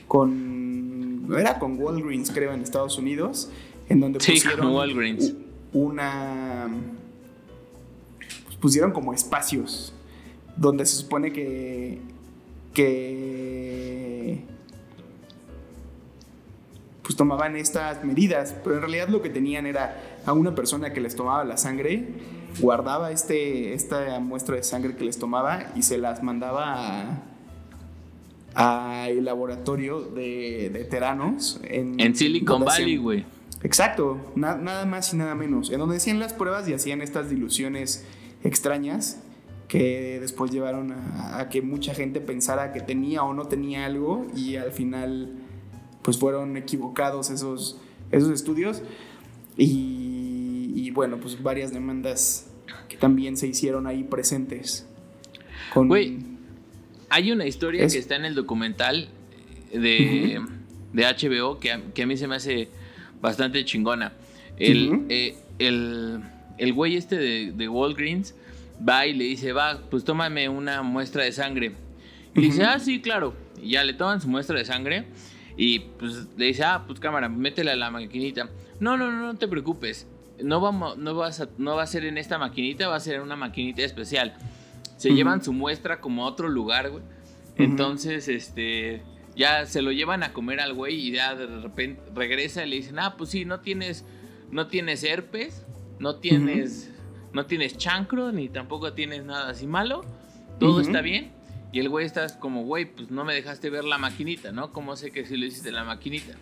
con 0.08 1.28
era 1.38 1.58
con 1.60 1.80
Walgreens, 1.80 2.32
creo, 2.32 2.52
en 2.52 2.62
Estados 2.62 2.98
Unidos, 2.98 3.50
en 3.88 4.00
donde 4.00 4.20
pusieron 4.20 4.74
Walgreens. 4.74 5.36
una... 5.72 6.68
Pues 8.46 8.58
pusieron 8.58 8.92
como 8.92 9.14
espacios 9.14 9.94
donde 10.58 10.84
se 10.88 10.96
supone 10.96 11.32
que... 11.32 12.00
que 12.74 14.53
pues 17.04 17.18
tomaban 17.18 17.58
estas 17.58 18.04
medidas, 18.06 18.56
pero 18.64 18.76
en 18.76 18.82
realidad 18.82 19.10
lo 19.10 19.22
que 19.22 19.30
tenían 19.30 19.66
era 19.66 20.22
a 20.26 20.32
una 20.32 20.56
persona 20.56 20.94
que 20.94 21.02
les 21.02 21.16
tomaba 21.16 21.44
la 21.44 21.58
sangre, 21.58 22.08
guardaba 22.60 23.12
este, 23.12 23.74
esta 23.74 24.20
muestra 24.22 24.56
de 24.56 24.64
sangre 24.64 24.96
que 24.96 25.04
les 25.04 25.20
tomaba 25.20 25.72
y 25.76 25.84
se 25.84 25.98
las 25.98 26.24
mandaba 26.24 27.24
al 28.56 29.26
laboratorio 29.26 30.02
de, 30.02 30.88
teranos 30.90 31.60
en, 31.64 32.00
en 32.00 32.16
Silicon 32.16 32.64
Valley, 32.64 32.98
güey. 32.98 33.26
Exacto, 33.64 34.20
nada 34.36 34.86
más 34.86 35.14
y 35.14 35.18
nada 35.18 35.36
menos, 35.36 35.72
en 35.72 35.80
donde 35.80 35.98
hacían 35.98 36.20
las 36.20 36.34
pruebas 36.34 36.68
y 36.68 36.74
hacían 36.74 37.02
estas 37.02 37.30
diluciones 37.30 38.06
extrañas 38.44 39.22
que 39.68 40.20
después 40.22 40.52
llevaron 40.52 40.92
a 40.92 41.48
que 41.50 41.62
mucha 41.62 41.94
gente 41.94 42.22
pensara 42.22 42.74
que 42.74 42.82
tenía 42.82 43.24
o 43.24 43.34
no 43.34 43.46
tenía 43.46 43.86
algo 43.86 44.28
y 44.36 44.58
al 44.58 44.72
final 44.72 45.43
pues 46.04 46.18
fueron 46.18 46.58
equivocados 46.58 47.30
esos, 47.30 47.80
esos 48.12 48.30
estudios 48.30 48.82
y, 49.58 50.92
bueno, 50.92 51.18
pues 51.18 51.42
varias 51.42 51.74
demandas 51.74 52.48
que 52.88 52.98
también 52.98 53.38
se 53.38 53.48
hicieron 53.48 53.88
ahí 53.88 54.04
presentes. 54.04 54.86
Güey, 55.74 56.20
hay 57.10 57.32
una 57.32 57.46
historia 57.48 57.88
que 57.88 57.98
está 57.98 58.16
en 58.16 58.26
el 58.26 58.36
documental 58.36 59.10
de, 59.72 60.40
de 60.94 61.04
HBO 61.04 61.60
que 61.60 61.72
a, 61.72 62.06
mí 62.06 62.18
se 62.18 62.28
me 62.28 62.36
hace 62.36 62.70
bastante 63.22 63.64
chingona. 63.66 64.14
El, 64.58 65.06
eh, 65.10 65.36
el, 65.60 66.74
güey 66.74 66.96
este 66.96 67.18
de, 67.18 67.52
de, 67.52 67.70
Walgreens 67.70 68.36
va 68.88 69.08
y 69.08 69.14
le 69.14 69.24
dice, 69.24 69.52
va, 69.52 69.82
pues 69.90 70.04
tómame 70.04 70.48
una 70.50 70.84
muestra 70.84 71.24
de 71.24 71.32
sangre. 71.32 71.74
Y 72.36 72.42
dice, 72.42 72.64
ah, 72.64 72.80
sí, 72.80 73.02
claro. 73.02 73.34
Y 73.62 73.72
ya 73.72 73.84
le 73.84 73.94
toman 73.94 74.22
su 74.22 74.28
muestra 74.28 74.58
de 74.58 74.66
sangre. 74.66 75.06
Y 75.56 75.80
pues 75.80 76.28
le 76.38 76.46
dice, 76.46 76.64
ah, 76.64 76.84
pues 76.86 77.00
cámara, 77.00 77.30
métela 77.30 77.74
a 77.74 77.76
la 77.76 77.92
maquinita. 77.92 78.50
No, 78.80 78.98
no, 78.98 79.12
no, 79.12 79.22
no 79.22 79.36
te 79.36 79.48
preocupes. 79.48 80.08
No, 80.42 80.60
vamos, 80.60 80.98
no, 80.98 81.14
vas 81.14 81.48
no 81.58 81.76
va 81.76 81.84
a 81.84 81.88
ser 81.88 82.06
en 82.06 82.18
esta 82.18 82.38
maquinita, 82.38 82.88
va 82.88 82.96
a 82.96 83.00
ser 83.00 83.16
en 83.16 83.22
una 83.22 83.36
maquinita 83.36 83.84
especial. 83.84 84.36
Se 84.98 85.14
llevan 85.14 85.44
su 85.44 85.54
muestra 85.54 86.00
como 86.00 86.26
a 86.26 86.30
otro 86.30 86.50
lugar, 86.50 86.90
güey. 86.90 87.04
Entonces, 87.58 88.28
este, 88.28 89.04
ya 89.36 89.66
se 89.66 89.82
lo 89.82 89.92
llevan 89.92 90.24
a 90.24 90.34
comer 90.34 90.60
al 90.60 90.74
güey 90.74 90.96
y 90.96 91.12
ya 91.12 91.36
de 91.36 91.46
repente 91.46 92.02
regresa 92.16 92.66
y 92.66 92.70
le 92.70 92.78
dicen, 92.78 92.98
ah, 93.00 93.16
pues 93.18 93.30
sí, 93.30 93.46
no 93.46 93.60
tienes, 93.60 94.06
no 94.50 94.68
tienes 94.68 95.04
herpes, 95.04 95.66
no 96.00 96.16
tienes, 96.16 96.92
no 97.32 97.46
tienes 97.46 97.78
chancro, 97.78 98.32
ni 98.32 98.50
tampoco 98.50 98.94
tienes 98.94 99.24
nada 99.24 99.50
así 99.50 99.68
malo. 99.68 100.04
Todo 100.60 100.82
está 100.82 101.02
bien 101.02 101.32
y 101.74 101.80
el 101.80 101.90
güey 101.90 102.06
está 102.06 102.40
como, 102.40 102.64
güey, 102.64 102.86
pues 102.86 103.10
no 103.10 103.26
me 103.26 103.34
dejaste 103.34 103.72
ver 103.72 103.84
la 103.84 103.98
maquinita, 103.98 104.52
¿no? 104.52 104.72
¿Cómo 104.72 104.96
sé 104.96 105.10
que 105.10 105.26
sí 105.26 105.36
lo 105.38 105.46
hiciste 105.48 105.72
la 105.72 105.84
maquinita? 105.84 106.36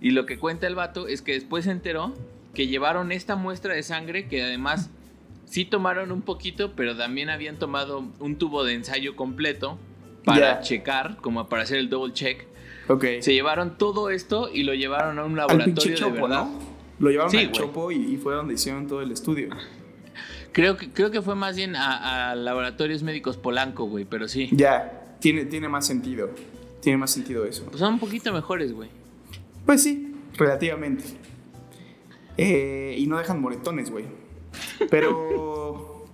Y 0.00 0.12
lo 0.12 0.26
que 0.26 0.38
cuenta 0.38 0.68
el 0.68 0.76
vato 0.76 1.08
es 1.08 1.22
que 1.22 1.32
después 1.32 1.64
se 1.64 1.72
enteró 1.72 2.14
que 2.54 2.68
llevaron 2.68 3.10
esta 3.10 3.34
muestra 3.34 3.74
de 3.74 3.82
sangre 3.82 4.28
que 4.28 4.44
además 4.44 4.90
sí 5.44 5.64
tomaron 5.64 6.12
un 6.12 6.22
poquito, 6.22 6.76
pero 6.76 6.96
también 6.96 7.30
habían 7.30 7.58
tomado 7.58 8.04
un 8.20 8.36
tubo 8.36 8.62
de 8.62 8.74
ensayo 8.74 9.16
completo 9.16 9.76
para 10.24 10.60
checar, 10.60 11.16
como 11.16 11.48
para 11.48 11.64
hacer 11.64 11.78
el 11.78 11.90
double 11.90 12.12
check. 12.12 12.46
Okay. 12.86 13.22
Se 13.22 13.32
llevaron 13.32 13.76
todo 13.76 14.08
esto 14.10 14.50
y 14.52 14.62
lo 14.62 14.72
llevaron 14.74 15.18
a 15.18 15.24
un 15.24 15.34
laboratorio 15.36 15.96
de 15.96 16.12
verdad. 16.12 16.44
¿no? 16.44 16.58
Lo 17.00 17.10
llevaron 17.10 17.36
al 17.36 17.50
Chopo 17.50 17.90
y, 17.90 17.96
y, 17.96 18.16
fue 18.18 18.34
donde 18.34 18.54
hicieron 18.54 18.86
todo 18.86 19.02
el 19.02 19.10
estudio. 19.10 19.48
Creo 20.54 20.76
que, 20.76 20.88
creo 20.92 21.10
que 21.10 21.20
fue 21.20 21.34
más 21.34 21.56
bien 21.56 21.74
a, 21.74 22.36
laboratorios 22.36 23.02
médicos 23.02 23.36
Polanco, 23.36 23.86
güey, 23.86 24.04
pero 24.04 24.28
sí. 24.28 24.48
Ya, 24.52 25.16
tiene, 25.18 25.46
tiene 25.46 25.68
más 25.68 25.84
sentido. 25.84 26.30
Tiene 26.80 26.96
más 26.96 27.10
sentido 27.10 27.44
eso. 27.44 27.64
Pues 27.64 27.80
son 27.80 27.94
un 27.94 27.98
poquito 27.98 28.32
mejores, 28.32 28.72
güey. 28.72 28.88
Pues 29.66 29.82
sí, 29.82 30.14
relativamente. 30.36 31.04
Eh, 32.36 32.94
y 32.96 33.06
no 33.08 33.18
dejan 33.18 33.40
moretones, 33.40 33.90
güey. 33.90 34.04
Pero. 34.90 36.06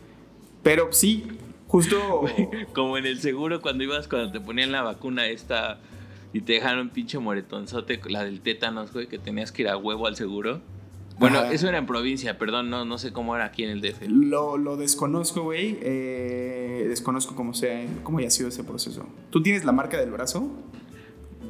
pero 0.62 0.90
sí, 0.90 1.26
justo. 1.68 2.24
como 2.72 2.96
en 2.96 3.04
el 3.04 3.20
seguro 3.20 3.60
cuando 3.60 3.84
ibas, 3.84 4.08
cuando 4.08 4.32
te 4.32 4.40
ponían 4.40 4.72
la 4.72 4.80
vacuna 4.80 5.26
esta 5.26 5.80
y 6.32 6.40
te 6.40 6.54
dejaron 6.54 6.80
un 6.80 6.88
pinche 6.88 7.18
moretonzote, 7.18 8.00
la 8.08 8.24
del 8.24 8.40
tétanos, 8.40 8.90
güey, 8.90 9.06
que 9.06 9.18
tenías 9.18 9.52
que 9.52 9.62
ir 9.62 9.68
a 9.68 9.76
huevo 9.76 10.06
al 10.06 10.16
seguro. 10.16 10.62
Bueno, 11.18 11.44
eso 11.44 11.68
era 11.68 11.78
en 11.78 11.86
provincia, 11.86 12.38
perdón, 12.38 12.70
no, 12.70 12.84
no 12.84 12.98
sé 12.98 13.12
cómo 13.12 13.36
era 13.36 13.44
aquí 13.44 13.64
en 13.64 13.70
el 13.70 13.80
DF. 13.80 14.02
Lo, 14.08 14.56
lo 14.56 14.76
desconozco, 14.76 15.42
güey. 15.42 15.78
Eh, 15.82 16.86
desconozco 16.88 17.34
cómo, 17.34 17.54
sea, 17.54 17.84
cómo 18.02 18.18
haya 18.18 18.30
sido 18.30 18.48
ese 18.48 18.64
proceso. 18.64 19.06
¿Tú 19.30 19.42
tienes 19.42 19.64
la 19.64 19.72
marca 19.72 19.98
del 19.98 20.10
brazo? 20.10 20.50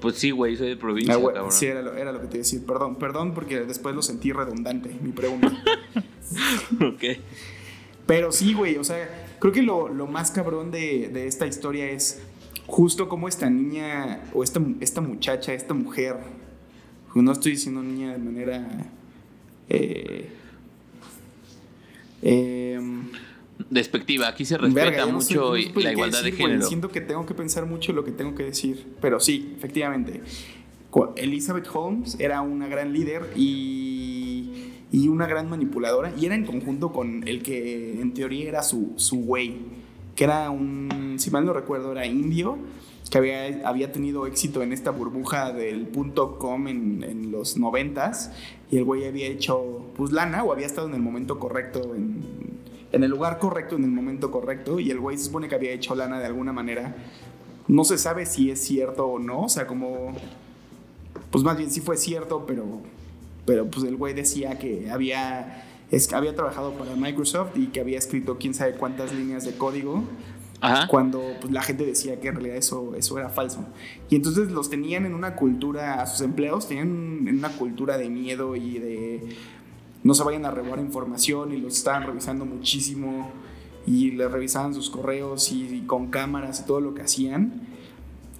Pues 0.00 0.16
sí, 0.16 0.32
güey, 0.32 0.56
soy 0.56 0.70
de 0.70 0.76
provincia, 0.76 1.14
ah, 1.14 1.32
cabrón. 1.32 1.52
Sí, 1.52 1.66
era 1.66 1.80
lo, 1.80 1.94
era 1.94 2.12
lo, 2.12 2.20
que 2.20 2.26
te 2.26 2.36
iba 2.36 2.42
a 2.42 2.44
decir. 2.44 2.66
Perdón, 2.66 2.96
perdón, 2.96 3.34
porque 3.34 3.60
después 3.60 3.94
lo 3.94 4.02
sentí 4.02 4.32
redundante, 4.32 4.90
mi 5.00 5.12
pregunta. 5.12 5.52
ok. 6.80 7.18
Pero 8.06 8.32
sí, 8.32 8.52
güey, 8.52 8.76
o 8.76 8.84
sea, 8.84 9.36
creo 9.38 9.52
que 9.52 9.62
lo, 9.62 9.88
lo 9.88 10.08
más 10.08 10.32
cabrón 10.32 10.72
de, 10.72 11.08
de, 11.08 11.28
esta 11.28 11.46
historia 11.46 11.88
es 11.88 12.20
justo 12.66 13.08
cómo 13.08 13.28
esta 13.28 13.48
niña, 13.48 14.24
o 14.32 14.42
esta, 14.42 14.60
esta 14.80 15.00
muchacha, 15.00 15.54
esta 15.54 15.72
mujer, 15.72 16.16
no 17.14 17.30
estoy 17.30 17.52
diciendo 17.52 17.82
niña 17.82 18.12
de 18.12 18.18
manera 18.18 18.90
eh, 19.72 20.28
em, 22.22 23.02
Despectiva, 23.70 24.28
aquí 24.28 24.44
se 24.44 24.58
respeta 24.58 25.06
mucho 25.06 25.54
la 25.54 25.92
igualdad 25.92 26.22
de 26.22 26.32
género. 26.32 26.62
siento 26.62 26.90
que 26.90 27.00
tengo 27.00 27.24
que 27.24 27.34
pensar 27.34 27.64
mucho 27.64 27.92
lo 27.92 28.04
que 28.04 28.10
tengo 28.10 28.34
que 28.34 28.42
decir, 28.42 28.86
pero 29.00 29.20
sí, 29.20 29.54
efectivamente. 29.56 30.20
Elizabeth 31.16 31.66
Holmes 31.72 32.16
era 32.18 32.42
una 32.42 32.68
gran 32.68 32.92
líder 32.92 33.30
y, 33.34 34.50
y 34.90 35.08
una 35.08 35.26
gran 35.26 35.48
manipuladora 35.48 36.12
y 36.18 36.26
era 36.26 36.34
en 36.34 36.44
conjunto 36.44 36.92
con 36.92 37.26
el 37.26 37.42
que 37.42 37.98
en 37.98 38.12
teoría 38.12 38.48
era 38.48 38.62
su, 38.62 38.92
su 38.96 39.24
güey, 39.24 39.56
que 40.14 40.24
era 40.24 40.50
un, 40.50 41.14
si 41.18 41.30
mal 41.30 41.46
no 41.46 41.54
recuerdo, 41.54 41.92
era 41.92 42.04
indio 42.04 42.58
que 43.12 43.18
había, 43.18 43.68
había 43.68 43.92
tenido 43.92 44.26
éxito 44.26 44.62
en 44.62 44.72
esta 44.72 44.90
burbuja 44.90 45.52
del 45.52 45.86
punto 45.86 46.38
com 46.38 46.66
en, 46.66 47.04
en, 47.04 47.30
los 47.30 47.58
noventas 47.58 48.32
y 48.70 48.78
el 48.78 48.84
güey 48.84 49.06
había 49.06 49.26
hecho 49.26 49.84
pues 49.94 50.12
lana 50.12 50.42
o 50.42 50.50
había 50.50 50.64
estado 50.64 50.88
en 50.88 50.94
el 50.94 51.02
momento 51.02 51.38
correcto, 51.38 51.94
en, 51.94 52.22
en 52.90 53.04
el 53.04 53.10
lugar 53.10 53.38
correcto, 53.38 53.76
en 53.76 53.84
el 53.84 53.90
momento 53.90 54.30
correcto 54.30 54.80
y 54.80 54.90
el 54.90 54.98
güey 54.98 55.18
se 55.18 55.24
supone 55.24 55.46
que 55.46 55.54
había 55.54 55.72
hecho 55.72 55.94
lana 55.94 56.20
de 56.20 56.24
alguna 56.24 56.54
manera. 56.54 56.96
No 57.68 57.84
se 57.84 57.98
sabe 57.98 58.24
si 58.24 58.50
es 58.50 58.64
cierto 58.64 59.04
o 59.04 59.18
no, 59.18 59.42
o 59.42 59.48
sea, 59.50 59.66
como... 59.66 60.14
Pues 61.30 61.44
más 61.44 61.58
bien 61.58 61.70
sí 61.70 61.82
fue 61.82 61.98
cierto, 61.98 62.46
pero, 62.46 62.80
pero 63.44 63.70
pues 63.70 63.84
el 63.84 63.96
güey 63.96 64.14
decía 64.14 64.58
que 64.58 64.90
había, 64.90 65.66
es, 65.90 66.10
había 66.14 66.34
trabajado 66.34 66.72
para 66.72 66.96
Microsoft 66.96 67.58
y 67.58 67.66
que 67.66 67.80
había 67.80 67.98
escrito 67.98 68.38
quién 68.38 68.54
sabe 68.54 68.72
cuántas 68.72 69.12
líneas 69.12 69.44
de 69.44 69.54
código 69.54 70.02
cuando 70.88 71.22
pues, 71.40 71.52
la 71.52 71.62
gente 71.62 71.84
decía 71.84 72.20
que 72.20 72.28
en 72.28 72.34
realidad 72.36 72.56
eso, 72.56 72.94
eso 72.96 73.18
era 73.18 73.28
falso. 73.28 73.64
Y 74.08 74.16
entonces 74.16 74.50
los 74.50 74.70
tenían 74.70 75.06
en 75.06 75.14
una 75.14 75.34
cultura, 75.34 76.00
a 76.00 76.06
sus 76.06 76.20
empleados 76.20 76.68
tenían 76.68 77.26
en 77.26 77.38
una 77.38 77.50
cultura 77.50 77.98
de 77.98 78.08
miedo 78.08 78.54
y 78.54 78.78
de 78.78 79.36
no 80.04 80.14
se 80.14 80.24
vayan 80.24 80.44
a 80.44 80.50
robar 80.50 80.78
información 80.78 81.52
y 81.52 81.58
los 81.58 81.76
estaban 81.76 82.04
revisando 82.04 82.44
muchísimo 82.44 83.30
y 83.86 84.12
les 84.12 84.30
revisaban 84.30 84.74
sus 84.74 84.90
correos 84.90 85.50
y, 85.52 85.82
con 85.86 86.08
cámaras 86.08 86.60
y 86.60 86.64
todo 86.64 86.80
lo 86.80 86.94
que 86.94 87.02
hacían 87.02 87.68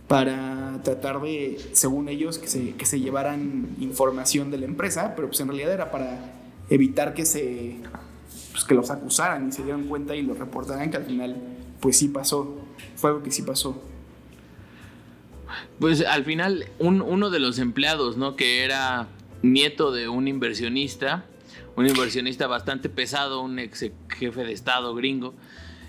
para 0.06 0.80
tratar 0.82 1.20
de, 1.22 1.58
según 1.72 2.08
ellos, 2.08 2.38
que 2.38 2.46
se, 2.46 2.74
que 2.74 2.84
se 2.84 3.00
llevaran 3.00 3.68
información 3.80 4.50
de 4.50 4.58
la 4.58 4.66
empresa, 4.66 5.14
pero 5.16 5.28
pues 5.28 5.40
en 5.40 5.48
realidad 5.48 5.72
era 5.72 5.90
para 5.90 6.32
evitar 6.68 7.14
que 7.14 7.24
se 7.24 7.78
pues 8.52 8.64
que 8.64 8.74
los 8.74 8.90
acusaran 8.90 9.48
y 9.48 9.52
se 9.52 9.62
dieran 9.62 9.88
cuenta 9.88 10.14
y 10.14 10.22
lo 10.22 10.34
reportaran 10.34 10.90
que 10.90 10.98
al 10.98 11.04
final 11.06 11.51
pues 11.82 11.98
sí 11.98 12.08
pasó, 12.08 12.56
fue 12.96 13.10
algo 13.10 13.22
que 13.22 13.30
sí 13.30 13.42
pasó. 13.42 13.82
Pues 15.78 16.00
al 16.00 16.24
final 16.24 16.66
uno 16.78 17.28
de 17.28 17.40
los 17.40 17.58
empleados, 17.58 18.16
¿no? 18.16 18.36
Que 18.36 18.64
era 18.64 19.08
nieto 19.42 19.90
de 19.90 20.08
un 20.08 20.28
inversionista, 20.28 21.26
un 21.76 21.86
inversionista 21.86 22.46
bastante 22.46 22.88
pesado, 22.88 23.42
un 23.42 23.58
ex 23.58 23.90
jefe 24.08 24.44
de 24.44 24.52
estado 24.52 24.94
gringo. 24.94 25.34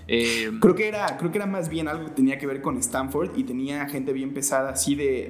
Eh, 0.07 0.51
creo, 0.59 0.75
que 0.75 0.88
era, 0.88 1.15
creo 1.17 1.31
que 1.31 1.38
era 1.38 1.45
más 1.45 1.69
bien 1.69 1.88
algo 1.88 2.05
que 2.05 2.12
tenía 2.12 2.38
que 2.38 2.47
ver 2.47 2.62
con 2.62 2.77
Stanford 2.77 3.38
y 3.38 3.43
tenía 3.43 3.88
gente 3.88 4.12
bien 4.12 4.33
pesada 4.33 4.71
así 4.71 4.95
de, 4.95 5.29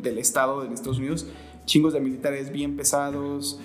del 0.00 0.18
estado 0.18 0.62
de 0.62 0.72
Estados 0.72 0.98
Unidos, 0.98 1.26
chingos 1.66 1.92
de 1.92 2.00
militares 2.00 2.50
bien 2.50 2.76
pesados, 2.76 3.60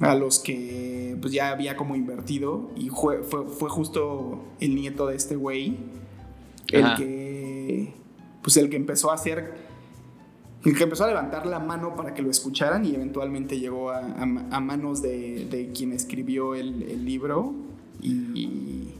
a 0.00 0.14
los 0.14 0.38
que 0.38 1.16
pues 1.20 1.32
ya 1.32 1.50
había 1.50 1.76
como 1.76 1.94
invertido 1.94 2.70
y 2.76 2.88
fue, 2.88 3.22
fue, 3.22 3.68
justo 3.68 4.44
el 4.60 4.74
nieto 4.74 5.06
de 5.06 5.16
este 5.16 5.36
güey 5.36 5.76
el 6.72 6.94
que 6.96 7.94
pues 8.42 8.56
el 8.56 8.68
que 8.68 8.76
empezó 8.76 9.10
a 9.10 9.14
hacer 9.14 9.54
el 10.64 10.76
que 10.76 10.84
empezó 10.84 11.04
a 11.04 11.08
levantar 11.08 11.46
la 11.46 11.58
mano 11.58 11.94
para 11.94 12.14
que 12.14 12.22
lo 12.22 12.30
escucharan 12.30 12.84
y 12.84 12.94
eventualmente 12.94 13.58
llegó 13.58 13.90
a, 13.90 14.00
manos 14.60 15.02
de, 15.02 15.70
quien 15.74 15.92
escribió 15.92 16.54
el, 16.54 17.04
libro 17.04 17.54
y, 18.00 18.94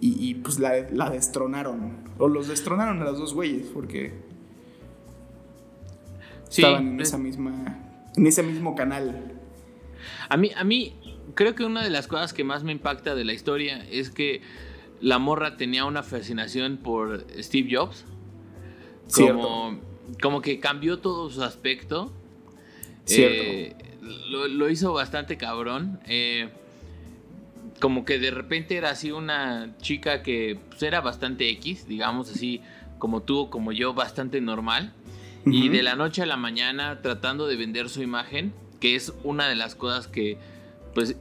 y, 0.00 0.34
pues 0.34 0.58
la, 0.58 0.86
la, 0.90 1.08
destronaron. 1.08 1.92
O 2.18 2.28
los 2.28 2.48
destronaron 2.48 3.00
a 3.00 3.06
los 3.06 3.18
dos 3.18 3.32
güeyes 3.32 3.68
porque 3.68 4.12
estaban 6.48 6.88
en 6.88 7.00
esa 7.00 7.16
misma 7.16 7.78
en 8.14 8.26
ese 8.26 8.42
mismo 8.42 8.74
canal 8.74 9.35
a 10.28 10.36
mí, 10.36 10.50
a 10.56 10.64
mí, 10.64 10.94
creo 11.34 11.54
que 11.54 11.64
una 11.64 11.82
de 11.82 11.90
las 11.90 12.06
cosas 12.06 12.32
que 12.32 12.44
más 12.44 12.64
me 12.64 12.72
impacta 12.72 13.14
de 13.14 13.24
la 13.24 13.32
historia 13.32 13.84
es 13.90 14.10
que 14.10 14.42
la 15.00 15.18
morra 15.18 15.56
tenía 15.56 15.84
una 15.84 16.02
fascinación 16.02 16.78
por 16.78 17.26
Steve 17.38 17.68
Jobs. 17.70 18.04
Como, 19.14 19.78
como 20.20 20.40
que 20.40 20.58
cambió 20.58 20.98
todo 20.98 21.30
su 21.30 21.42
aspecto. 21.42 22.12
Cierto. 23.04 23.42
Eh, 23.42 23.76
lo, 24.28 24.68
hizo 24.68 24.92
bastante 24.92 25.36
cabrón. 25.36 26.00
Eh, 26.06 26.48
como 27.80 28.04
que 28.04 28.18
de 28.18 28.30
repente 28.30 28.76
era 28.76 28.90
así 28.90 29.12
una 29.12 29.76
chica 29.78 30.22
que 30.22 30.58
pues, 30.70 30.82
era 30.82 31.00
bastante 31.00 31.50
X, 31.50 31.86
digamos 31.86 32.30
así, 32.30 32.62
como 32.98 33.22
tú, 33.22 33.50
como 33.50 33.72
yo, 33.72 33.94
bastante 33.94 34.40
normal. 34.40 34.92
Y 35.48 35.68
de 35.68 35.84
la 35.84 35.94
noche 35.94 36.22
a 36.22 36.26
la 36.26 36.36
mañana 36.36 37.02
tratando 37.02 37.46
de 37.46 37.54
vender 37.54 37.88
su 37.88 38.02
imagen 38.02 38.52
que 38.86 38.94
es 38.94 39.12
una 39.24 39.48
de 39.48 39.56
las 39.56 39.74
cosas 39.74 40.06
que, 40.06 40.38
pues, 40.94 41.16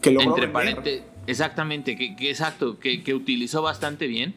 que 0.00 0.14
entre 0.14 0.48
paréntesis, 0.48 1.02
exactamente, 1.26 1.94
que, 1.94 2.30
exacto, 2.30 2.78
que, 2.78 3.12
utilizó 3.12 3.60
bastante 3.60 4.06
bien, 4.06 4.34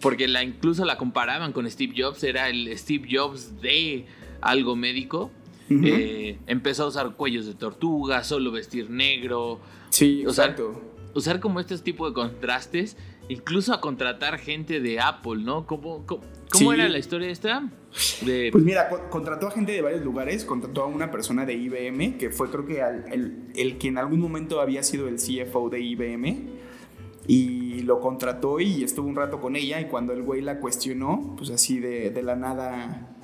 porque 0.00 0.26
la 0.26 0.42
incluso 0.42 0.84
la 0.84 0.98
comparaban 0.98 1.52
con 1.52 1.70
Steve 1.70 1.94
Jobs, 1.96 2.24
era 2.24 2.48
el 2.48 2.76
Steve 2.76 3.06
Jobs 3.08 3.60
de 3.62 4.06
algo 4.40 4.74
médico. 4.74 5.30
Eh, 5.70 6.38
empezó 6.48 6.82
a 6.82 6.86
usar 6.88 7.14
cuellos 7.14 7.46
de 7.46 7.54
tortuga, 7.54 8.24
solo 8.24 8.50
vestir 8.50 8.90
negro. 8.90 9.60
Sí, 9.90 10.26
usar, 10.26 10.50
exacto. 10.50 10.82
Usar 11.14 11.38
como 11.38 11.60
este 11.60 11.78
tipo 11.78 12.08
de 12.08 12.14
contrastes, 12.14 12.96
incluso 13.28 13.72
a 13.72 13.80
contratar 13.80 14.38
gente 14.38 14.80
de 14.80 14.98
Apple, 14.98 15.44
¿no? 15.44 15.66
¿Cómo, 16.52 16.66
cómo, 16.66 16.72
era 16.74 16.88
la 16.88 16.98
historia 16.98 17.30
esta? 17.30 17.70
Pues 17.92 18.64
mira, 18.64 18.88
contrató 19.10 19.48
a 19.48 19.50
gente 19.50 19.72
de 19.72 19.82
varios 19.82 20.02
lugares, 20.02 20.44
contrató 20.44 20.82
a 20.82 20.86
una 20.86 21.10
persona 21.10 21.44
de 21.44 21.54
IBM, 21.54 22.16
que 22.18 22.30
fue 22.30 22.50
creo 22.50 22.66
que 22.66 22.82
el, 23.54 23.78
que 23.78 23.88
en 23.88 23.98
algún 23.98 24.20
momento 24.20 24.60
había 24.60 24.82
sido 24.82 25.08
el 25.08 25.16
CFO 25.16 25.68
de 25.68 25.80
IBM, 25.80 26.48
y 27.26 27.80
lo 27.82 28.00
contrató 28.00 28.60
y 28.60 28.82
estuvo 28.82 29.08
un 29.08 29.16
rato 29.16 29.40
con 29.40 29.56
ella, 29.56 29.80
y 29.80 29.86
cuando 29.86 30.12
el 30.12 30.22
güey 30.22 30.40
la 30.40 30.58
cuestionó, 30.58 31.34
pues 31.36 31.50
así 31.50 31.80
de, 31.80 32.22
la 32.22 32.34
nada 32.34 33.14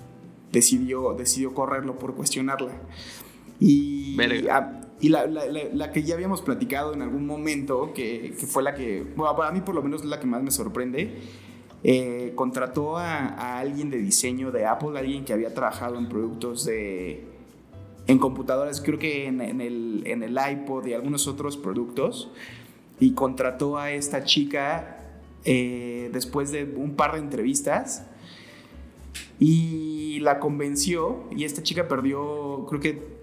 decidió, 0.53 1.15
decidió 1.15 1.55
correrlo 1.55 1.99
por 1.99 2.15
cuestionarla. 2.15 2.73
Y, 3.59 4.17
y 5.01 5.09
la, 5.09 5.93
que 5.93 6.03
ya 6.03 6.15
habíamos 6.15 6.43
platicado 6.43 6.93
en 6.93 7.03
algún 7.03 7.27
momento, 7.27 7.93
que, 7.95 8.35
que 8.39 8.47
fue 8.47 8.63
la 8.63 8.75
que, 8.75 9.03
bueno, 9.17 9.35
para 9.35 9.51
mí 9.51 9.61
por 9.63 9.75
lo 9.75 9.83
menos 9.83 10.03
es 10.03 10.09
la 10.09 10.21
que 10.21 10.27
más 10.27 10.43
me 10.43 10.51
sorprende, 10.51 11.17
eh, 11.85 12.33
contrató 12.35 12.99
a, 12.99 13.59
alguien 13.59 13.91
de 13.91 13.99
diseño 13.99 14.51
de 14.51 14.67
Apple, 14.67 14.99
alguien 14.99 15.25
que 15.25 15.33
había 15.33 15.55
trabajado 15.55 15.97
en 15.97 16.09
productos 16.09 16.65
de... 16.65 17.25
en 18.07 18.19
computadoras, 18.19 18.81
creo 18.81 18.99
que 18.99 19.27
en, 19.27 19.41
el, 19.41 20.03
en 20.07 20.23
el 20.23 20.37
iPod 20.51 20.87
y 20.87 20.95
algunos 20.95 21.27
otros 21.29 21.57
productos, 21.57 22.31
y 23.01 23.13
contrató 23.13 23.79
a 23.79 23.93
esta 23.93 24.25
chica 24.25 24.99
eh, 25.45 26.11
después 26.13 26.51
de 26.51 26.65
un 26.65 26.95
par 26.95 27.13
de 27.13 27.21
entrevistas 27.21 28.05
y 29.39 30.19
la 30.21 30.41
convenció 30.41 31.25
y 31.35 31.45
esta 31.45 31.63
chica 31.63 31.87
perdió, 31.87 32.67
creo 32.69 32.81
que, 32.81 33.19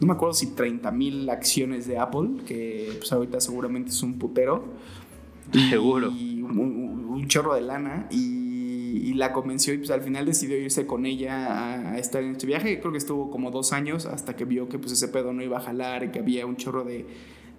no 0.00 0.06
me 0.06 0.14
acuerdo 0.14 0.34
si 0.34 0.54
30 0.54 0.90
mil 0.92 1.28
acciones 1.28 1.86
de 1.86 1.98
Apple, 1.98 2.42
que 2.46 2.94
pues 2.98 3.12
ahorita 3.12 3.40
seguramente 3.40 3.90
es 3.90 4.02
un 4.02 4.18
putero. 4.18 4.64
Seguro. 5.70 6.10
Y 6.10 6.40
un, 6.42 6.81
chorro 7.28 7.54
de 7.54 7.62
lana 7.62 8.06
y, 8.10 9.14
la 9.14 9.32
convenció 9.32 9.74
y 9.74 9.78
pues 9.78 9.90
al 9.90 10.00
final 10.00 10.24
decidió 10.24 10.56
irse 10.56 10.86
con 10.86 11.06
ella 11.06 11.92
a, 11.92 11.98
estar 11.98 12.22
en 12.22 12.32
este 12.32 12.46
viaje. 12.46 12.80
Creo 12.80 12.92
que 12.92 12.98
estuvo 12.98 13.30
como 13.30 13.50
dos 13.50 13.72
años 13.72 14.06
hasta 14.06 14.34
que 14.34 14.44
vio 14.44 14.68
que 14.68 14.78
pues 14.78 14.92
ese 14.92 15.06
pedo 15.08 15.32
no 15.32 15.42
iba 15.42 15.58
a 15.58 15.60
jalar 15.60 16.02
y 16.02 16.08
que 16.08 16.20
había 16.20 16.46
un 16.46 16.56
chorro 16.56 16.82
de 16.82 17.06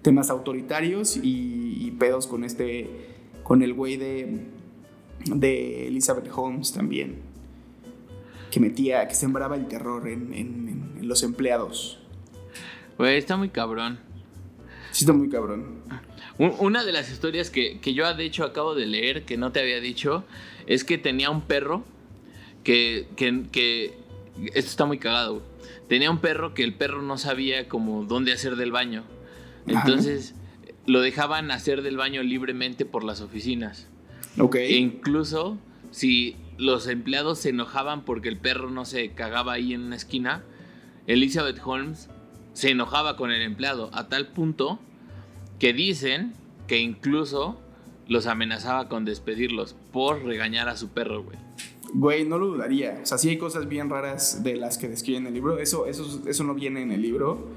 temas 0.02 0.30
autoritarios 0.30 1.18
y, 1.22 1.90
pedos 1.98 2.26
con 2.26 2.44
este, 2.44 2.90
con 3.42 3.62
el 3.62 3.72
güey 3.72 3.96
de, 3.96 4.46
de 5.24 5.88
Elizabeth 5.88 6.28
Holmes 6.34 6.72
también, 6.72 7.22
que 8.50 8.60
metía, 8.60 9.06
que 9.08 9.14
sembraba 9.14 9.56
el 9.56 9.66
terror 9.66 10.08
en, 10.08 10.98
los 11.00 11.22
empleados. 11.22 11.98
Güey, 12.98 13.18
está 13.18 13.36
muy 13.36 13.48
cabrón. 13.48 13.98
Sí, 14.90 15.04
está 15.04 15.12
muy 15.12 15.28
cabrón. 15.28 15.82
Una 16.38 16.84
de 16.84 16.92
las 16.92 17.10
historias 17.10 17.50
que, 17.50 17.78
yo 17.94 18.12
de 18.14 18.24
hecho 18.24 18.44
acabo 18.44 18.74
de 18.74 18.86
leer, 18.86 19.24
que 19.24 19.36
no 19.36 19.52
te 19.52 19.60
había 19.60 19.80
dicho, 19.80 20.24
es 20.66 20.82
que 20.84 20.98
tenía 20.98 21.30
un 21.30 21.42
perro 21.42 21.84
que, 22.64 23.06
que, 23.16 23.96
esto 24.54 24.70
está 24.70 24.84
muy 24.84 24.98
cagado, 24.98 25.42
Tenía 25.88 26.10
un 26.10 26.18
perro 26.18 26.54
que 26.54 26.64
el 26.64 26.72
perro 26.72 27.02
no 27.02 27.18
sabía 27.18 27.68
como 27.68 28.04
dónde 28.04 28.32
hacer 28.32 28.56
del 28.56 28.72
baño. 28.72 29.04
Entonces 29.66 30.34
lo 30.86 31.00
dejaban 31.00 31.50
hacer 31.50 31.82
del 31.82 31.96
baño 31.96 32.22
libremente 32.22 32.84
por 32.86 33.04
las 33.04 33.20
oficinas. 33.20 33.86
Ok. 34.38 34.56
E 34.56 34.76
incluso 34.76 35.58
si 35.90 36.36
los 36.56 36.86
empleados 36.86 37.38
se 37.38 37.50
enojaban 37.50 38.04
porque 38.04 38.28
el 38.28 38.38
perro 38.38 38.70
no 38.70 38.84
se 38.84 39.10
cagaba 39.10 39.52
ahí 39.52 39.74
en 39.74 39.82
una 39.82 39.96
esquina, 39.96 40.42
Elizabeth 41.06 41.60
Holmes 41.62 42.08
se 42.54 42.70
enojaba 42.70 43.16
con 43.16 43.30
el 43.30 43.42
empleado 43.42 43.90
a 43.92 44.08
tal 44.08 44.28
punto 44.28 44.80
que 45.64 45.72
dicen 45.72 46.34
que 46.66 46.76
incluso 46.76 47.58
los 48.06 48.26
amenazaba 48.26 48.86
con 48.90 49.06
despedirlos 49.06 49.74
por 49.94 50.22
regañar 50.22 50.68
a 50.68 50.76
su 50.76 50.90
perro, 50.90 51.24
güey. 51.24 51.38
Güey, 51.94 52.26
no 52.26 52.36
lo 52.36 52.48
dudaría. 52.48 53.00
O 53.02 53.06
sea, 53.06 53.16
sí 53.16 53.30
hay 53.30 53.38
cosas 53.38 53.66
bien 53.66 53.88
raras 53.88 54.44
de 54.44 54.56
las 54.56 54.76
que 54.76 54.88
describen 54.88 55.22
en 55.22 55.28
el 55.28 55.32
libro. 55.32 55.58
Eso, 55.58 55.86
eso, 55.86 56.20
eso 56.26 56.44
no 56.44 56.52
viene 56.52 56.82
en 56.82 56.92
el 56.92 57.00
libro. 57.00 57.48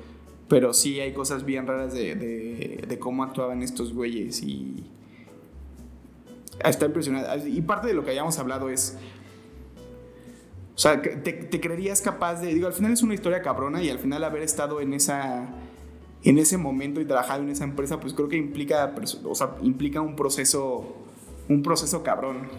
Pero 0.47 0.73
sí 0.73 1.01
hay 1.01 1.11
cosas 1.11 1.43
bien 1.43 1.67
raras 1.67 1.93
de, 1.93 2.97
cómo 2.97 3.25
actuaban 3.25 3.61
estos 3.61 3.91
güeyes. 3.91 4.41
Y. 4.41 4.85
Está 6.63 6.85
impresionante. 6.85 7.49
Y 7.49 7.59
parte 7.61 7.87
de 7.87 7.93
lo 7.93 8.05
que 8.05 8.11
hayamos 8.11 8.39
hablado 8.39 8.69
es. 8.69 8.97
O 10.75 10.79
sea, 10.79 11.01
te 11.01 11.59
creerías 11.59 11.99
capaz 11.99 12.39
de. 12.39 12.53
Digo, 12.53 12.67
al 12.67 12.73
final 12.73 12.93
es 12.93 13.03
una 13.03 13.15
historia 13.15 13.41
cabrona 13.41 13.83
y 13.83 13.89
al 13.89 13.99
final 13.99 14.23
haber 14.23 14.43
estado 14.43 14.79
en 14.79 14.93
esa 14.93 15.49
en 16.23 16.37
ese 16.37 16.57
momento 16.57 17.01
y 17.01 17.05
trabajar 17.05 17.41
en 17.41 17.49
esa 17.49 17.63
empresa, 17.63 17.99
pues 17.99 18.13
creo 18.13 18.27
que 18.27 18.37
implica, 18.37 18.93
o 19.23 19.35
sea, 19.35 19.55
implica 19.61 20.01
un 20.01 20.15
proceso, 20.15 20.95
un 21.47 21.63
proceso 21.63 22.03
cabrón. 22.03 22.49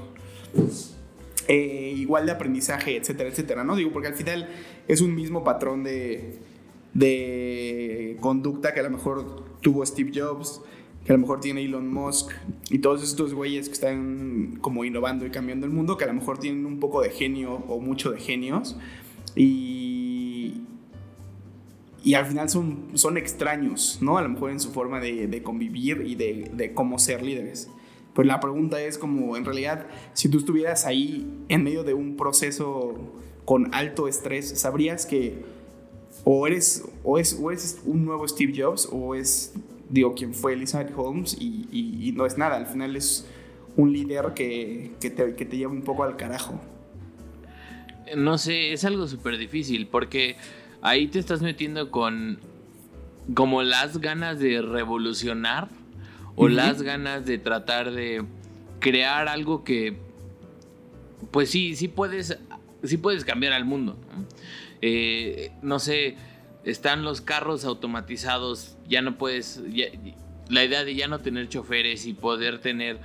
Eh, 1.48 1.94
igual 1.96 2.26
de 2.26 2.32
aprendizaje, 2.32 2.96
etcétera, 2.96 3.30
etcétera, 3.30 3.64
¿no? 3.64 3.74
Digo, 3.74 3.90
porque 3.90 4.08
al 4.08 4.14
final 4.14 4.50
es 4.86 5.00
un 5.00 5.14
mismo 5.14 5.44
patrón 5.44 5.82
de, 5.82 6.38
de 6.92 8.18
conducta 8.20 8.74
que 8.74 8.80
a 8.80 8.82
lo 8.82 8.90
mejor 8.90 9.44
tuvo 9.60 9.84
Steve 9.86 10.12
Jobs, 10.14 10.60
que 11.04 11.12
a 11.12 11.16
lo 11.16 11.20
mejor 11.20 11.40
tiene 11.40 11.64
Elon 11.64 11.90
Musk 11.90 12.32
y 12.68 12.80
todos 12.80 13.02
estos 13.02 13.32
güeyes 13.32 13.68
que 13.68 13.72
están 13.72 14.58
como 14.60 14.84
innovando 14.84 15.24
y 15.24 15.30
cambiando 15.30 15.64
el 15.64 15.72
mundo, 15.72 15.96
que 15.96 16.04
a 16.04 16.08
lo 16.08 16.12
mejor 16.12 16.38
tienen 16.38 16.66
un 16.66 16.80
poco 16.80 17.00
de 17.00 17.08
genio 17.08 17.64
o 17.66 17.80
mucho 17.80 18.10
de 18.10 18.20
genios 18.20 18.76
y 19.34 19.87
y 22.04 22.14
al 22.14 22.26
final 22.26 22.48
son, 22.48 22.90
son 22.94 23.16
extraños, 23.16 23.98
¿no? 24.00 24.18
A 24.18 24.22
lo 24.22 24.28
mejor 24.28 24.50
en 24.50 24.60
su 24.60 24.70
forma 24.70 25.00
de, 25.00 25.42
convivir 25.42 26.04
y 26.06 26.14
de, 26.14 26.72
cómo 26.74 26.98
ser 26.98 27.22
líderes. 27.22 27.70
Pues 28.14 28.26
la 28.26 28.40
pregunta 28.40 28.80
es 28.80 28.98
como, 28.98 29.36
en 29.36 29.44
realidad, 29.44 29.86
si 30.12 30.28
tú 30.28 30.38
estuvieras 30.38 30.86
ahí 30.86 31.26
en 31.48 31.62
medio 31.62 31.84
de 31.84 31.94
un 31.94 32.16
proceso 32.16 32.94
con 33.44 33.74
alto 33.74 34.08
estrés, 34.08 34.60
¿sabrías 34.60 35.06
que 35.06 35.44
o 36.24 36.46
eres, 36.46 36.84
o 37.04 37.18
es, 37.18 37.38
o 37.40 37.50
es 37.50 37.80
un 37.84 38.04
nuevo 38.04 38.26
Steve 38.26 38.52
Jobs 38.56 38.88
o 38.90 39.14
es, 39.14 39.54
digo, 39.88 40.14
quien 40.14 40.34
fue 40.34 40.54
Elizabeth 40.54 40.92
Holmes 40.96 41.36
y, 41.38 41.68
y, 41.70 42.12
no 42.12 42.26
es 42.26 42.36
nada, 42.36 42.56
al 42.56 42.66
final 42.66 42.96
es 42.96 43.26
un 43.76 43.92
líder 43.92 44.34
que, 44.34 44.92
que, 45.00 45.10
te, 45.10 45.34
que 45.34 45.44
te 45.44 45.56
lleva 45.56 45.72
un 45.72 45.82
poco 45.82 46.02
al 46.02 46.16
carajo. 46.16 46.60
No 48.16 48.38
sé, 48.38 48.72
es 48.72 48.84
algo 48.84 49.06
súper 49.06 49.38
difícil 49.38 49.86
porque 49.86 50.36
ahí 50.82 51.08
te 51.08 51.18
estás 51.18 51.42
metiendo 51.42 51.90
con 51.90 52.40
como 53.34 53.62
las 53.62 53.98
ganas 53.98 54.38
de 54.38 54.62
revolucionar 54.62 55.68
o 56.34 56.48
las 56.48 56.82
ganas 56.82 57.26
de 57.26 57.38
tratar 57.38 57.90
de 57.90 58.24
crear 58.80 59.28
algo 59.28 59.64
que 59.64 59.98
pues 61.30 61.50
sí, 61.50 61.76
sí 61.76 61.88
puedes, 61.88 62.38
sí 62.82 62.96
puedes 62.96 63.24
cambiar 63.24 63.52
al 63.52 63.64
mundo. 63.64 63.98
¿no? 64.14 64.24
Eh, 64.80 65.50
no 65.62 65.78
sé, 65.78 66.16
están 66.64 67.02
los 67.02 67.20
carros 67.20 67.64
automatizados, 67.64 68.76
ya 68.88 69.02
no 69.02 69.18
puedes, 69.18 69.62
la 70.48 70.64
idea 70.64 70.84
de 70.84 70.94
ya 70.94 71.08
no 71.08 71.18
tener 71.18 71.48
choferes 71.48 72.06
y 72.06 72.14
poder 72.14 72.60
tener 72.60 72.98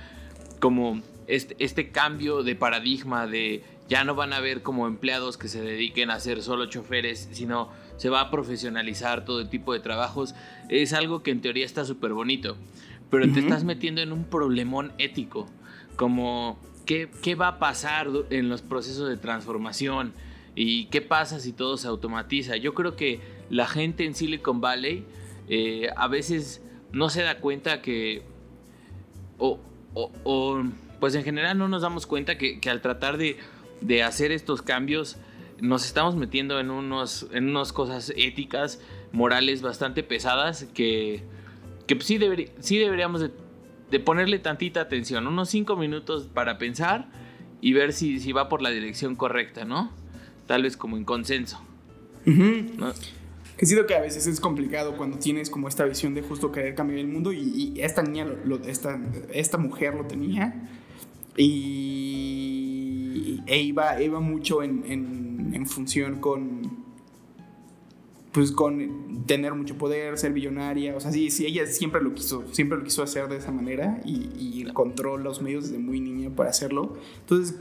como 0.60 1.02
este, 1.26 1.56
este 1.58 1.90
cambio 1.90 2.42
de 2.42 2.54
paradigma 2.54 3.26
de 3.26 3.62
ya 3.88 4.04
no 4.04 4.14
van 4.14 4.32
a 4.32 4.36
haber 4.36 4.62
como 4.62 4.86
empleados 4.86 5.36
que 5.36 5.48
se 5.48 5.60
dediquen 5.60 6.10
a 6.10 6.20
ser 6.20 6.42
solo 6.42 6.66
choferes, 6.66 7.28
sino 7.32 7.70
se 7.96 8.08
va 8.08 8.20
a 8.20 8.30
profesionalizar 8.30 9.24
todo 9.24 9.40
el 9.40 9.48
tipo 9.48 9.72
de 9.72 9.80
trabajos, 9.80 10.34
es 10.68 10.92
algo 10.92 11.22
que 11.22 11.30
en 11.30 11.40
teoría 11.40 11.64
está 11.64 11.84
súper 11.84 12.12
bonito, 12.12 12.56
pero 13.10 13.30
te 13.32 13.40
estás 13.40 13.64
metiendo 13.64 14.00
en 14.00 14.12
un 14.12 14.24
problemón 14.24 14.92
ético, 14.98 15.46
como 15.96 16.58
¿qué, 16.86 17.10
qué 17.22 17.34
va 17.34 17.48
a 17.48 17.58
pasar 17.58 18.08
en 18.30 18.48
los 18.48 18.62
procesos 18.62 19.08
de 19.08 19.16
transformación 19.16 20.12
y 20.54 20.86
qué 20.86 21.00
pasa 21.00 21.40
si 21.40 21.52
todo 21.52 21.76
se 21.76 21.88
automatiza. 21.88 22.56
Yo 22.56 22.74
creo 22.74 22.96
que 22.96 23.20
la 23.50 23.66
gente 23.66 24.04
en 24.04 24.14
Silicon 24.14 24.60
Valley 24.60 25.04
eh, 25.48 25.88
a 25.96 26.08
veces 26.08 26.62
no 26.92 27.10
se 27.10 27.22
da 27.22 27.38
cuenta 27.38 27.82
que, 27.82 28.22
o, 29.38 29.58
pues 31.00 31.14
en 31.14 31.24
general 31.24 31.58
no 31.58 31.68
nos 31.68 31.82
damos 31.82 32.06
cuenta 32.06 32.38
que, 32.38 32.60
al 32.70 32.80
tratar 32.80 33.18
de, 33.18 33.36
de 33.84 34.02
hacer 34.02 34.32
estos 34.32 34.62
cambios, 34.62 35.16
nos 35.60 35.84
estamos 35.84 36.16
metiendo 36.16 36.58
en, 36.58 36.70
unos, 36.70 37.28
en 37.32 37.48
unas 37.48 37.72
cosas 37.72 38.12
éticas, 38.16 38.80
morales 39.12 39.62
bastante 39.62 40.02
pesadas 40.02 40.66
que, 40.74 41.22
que 41.86 42.00
sí, 42.00 42.18
sí 42.60 42.78
deberíamos 42.78 43.20
de, 43.20 44.00
ponerle 44.00 44.40
tantita 44.40 44.80
atención, 44.80 45.26
unos 45.26 45.50
cinco 45.50 45.76
minutos 45.76 46.28
para 46.32 46.58
pensar 46.58 47.08
y 47.60 47.72
ver 47.74 47.92
si, 47.92 48.18
si 48.18 48.32
va 48.32 48.48
por 48.48 48.60
la 48.60 48.70
dirección 48.70 49.14
correcta, 49.14 49.64
¿no? 49.64 49.92
Tal 50.46 50.64
vez 50.64 50.76
como 50.76 50.96
en 50.96 51.04
consenso. 51.04 51.62
Que 53.56 53.66
sido 53.66 53.86
que 53.86 53.94
a 53.94 54.00
veces 54.00 54.26
es 54.26 54.40
complicado 54.40 54.96
cuando 54.96 55.18
tienes 55.18 55.48
como 55.48 55.68
esta 55.68 55.84
visión 55.84 56.14
de 56.14 56.22
justo 56.22 56.50
querer 56.50 56.74
cambiar 56.74 56.98
el 56.98 57.06
mundo 57.06 57.32
y, 57.32 57.74
esta 57.78 58.02
niña, 58.02 58.26
esta, 58.66 58.98
esta 59.32 59.58
mujer 59.58 59.94
lo 59.94 60.06
tenía 60.06 60.68
y 61.36 62.53
e 63.46 63.60
iba, 63.60 64.00
iba 64.00 64.20
mucho 64.20 64.62
en 64.62 65.24
en 65.54 65.66
función 65.66 66.16
con 66.20 66.84
pues 68.32 68.50
con 68.50 69.24
tener 69.26 69.54
mucho 69.54 69.78
poder, 69.78 70.18
ser 70.18 70.32
billonaria, 70.32 70.96
o 70.96 71.00
sea, 71.00 71.12
sí, 71.12 71.30
sí, 71.30 71.46
ella 71.46 71.68
siempre 71.68 72.02
lo 72.02 72.14
quiso, 72.14 72.44
siempre 72.50 72.76
lo 72.76 72.82
quiso 72.82 73.04
hacer 73.04 73.28
de 73.28 73.36
esa 73.36 73.52
manera 73.52 74.00
y, 74.04 74.62
encontró 74.62 75.18
los 75.18 75.40
medios 75.40 75.64
desde 75.64 75.78
muy 75.78 76.00
niña 76.00 76.30
para 76.34 76.50
hacerlo. 76.50 76.96
Entonces, 77.20 77.56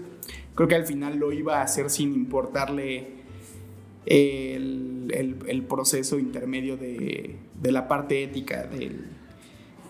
creo 0.55 0.67
que 0.67 0.73
al 0.73 0.85
final 0.85 1.17
lo 1.17 1.31
iba 1.31 1.59
a 1.59 1.61
hacer 1.61 1.91
sin 1.91 2.13
importarle 2.13 3.07
el, 4.07 5.13
el, 5.47 5.63
proceso 5.63 6.17
intermedio 6.17 6.75
de, 6.75 7.35
de, 7.61 7.71
la 7.71 7.87
parte 7.87 8.23
ética 8.23 8.65
del, 8.65 9.05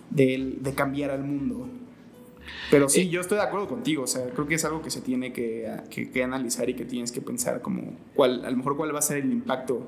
de 0.10 0.74
cambiar 0.76 1.12
al 1.12 1.24
mundo. 1.24 1.70
Pero 2.70 2.90
sí, 2.90 3.02
eh, 3.02 3.10
yo 3.10 3.22
estoy 3.22 3.38
de 3.38 3.44
acuerdo 3.44 3.68
contigo, 3.68 4.04
o 4.04 4.08
sea, 4.08 4.26
creo 4.30 4.48
que 4.48 4.56
es 4.56 4.66
algo 4.66 4.82
que 4.82 4.90
se 4.90 5.02
tiene 5.02 5.34
que, 5.34 5.70
analizar 6.24 6.70
y 6.70 6.74
que 6.74 6.86
tienes 6.86 7.12
que 7.12 7.22
pensar 7.22 7.62
como 7.62 7.98
cuál, 8.16 8.46
a 8.46 8.50
lo 8.50 8.58
mejor 8.58 8.78
cuál 8.78 8.94
va 8.94 9.00
a 9.00 9.04
ser 9.04 9.18
el 9.18 9.32
impacto 9.32 9.86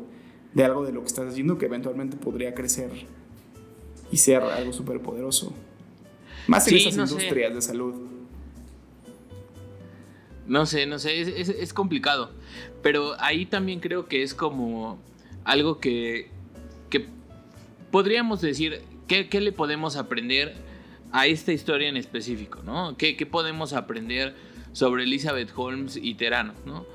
de 0.54 0.64
algo 0.64 0.86
de 0.86 0.92
lo 0.92 1.02
que 1.02 1.08
estás 1.08 1.28
haciendo 1.28 1.58
que 1.58 1.66
eventualmente 1.66 2.18
podría 2.18 2.54
crecer 2.54 2.90
y 4.12 4.18
ser 4.18 4.42
algo 4.42 4.72
súper 4.74 5.02
poderoso. 5.02 5.54
Más 6.48 6.68
en 6.68 6.78
esas 6.78 7.12
industrias 7.12 7.54
de 7.54 7.62
salud. 7.62 7.94
No 10.48 10.66
sé, 10.66 10.86
no 10.86 11.00
sé, 11.00 11.42
es, 11.42 11.74
complicado. 11.74 12.32
Pero 12.84 13.20
ahí 13.20 13.46
también 13.48 13.80
creo 13.80 14.08
que 14.08 14.22
es 14.22 14.36
como 14.36 15.00
algo 15.44 15.80
que, 15.80 16.30
que 16.90 17.08
podríamos 17.90 18.42
decir, 18.42 18.82
¿qué, 19.08 19.28
¿qué, 19.28 19.42
le 19.42 19.52
podemos 19.52 19.96
aprender 19.96 20.56
a 21.16 21.28
esta 21.28 21.54
historia 21.54 21.88
en 21.88 21.96
específico, 21.96 22.62
¿no? 22.62 22.98
¿Qué, 22.98 23.16
podemos 23.26 23.72
aprender 23.72 24.36
sobre 24.74 25.04
Elizabeth 25.04 25.50
Holmes 25.56 25.96
y 25.96 26.16
Terano, 26.16 26.54
¿no? 26.66 26.86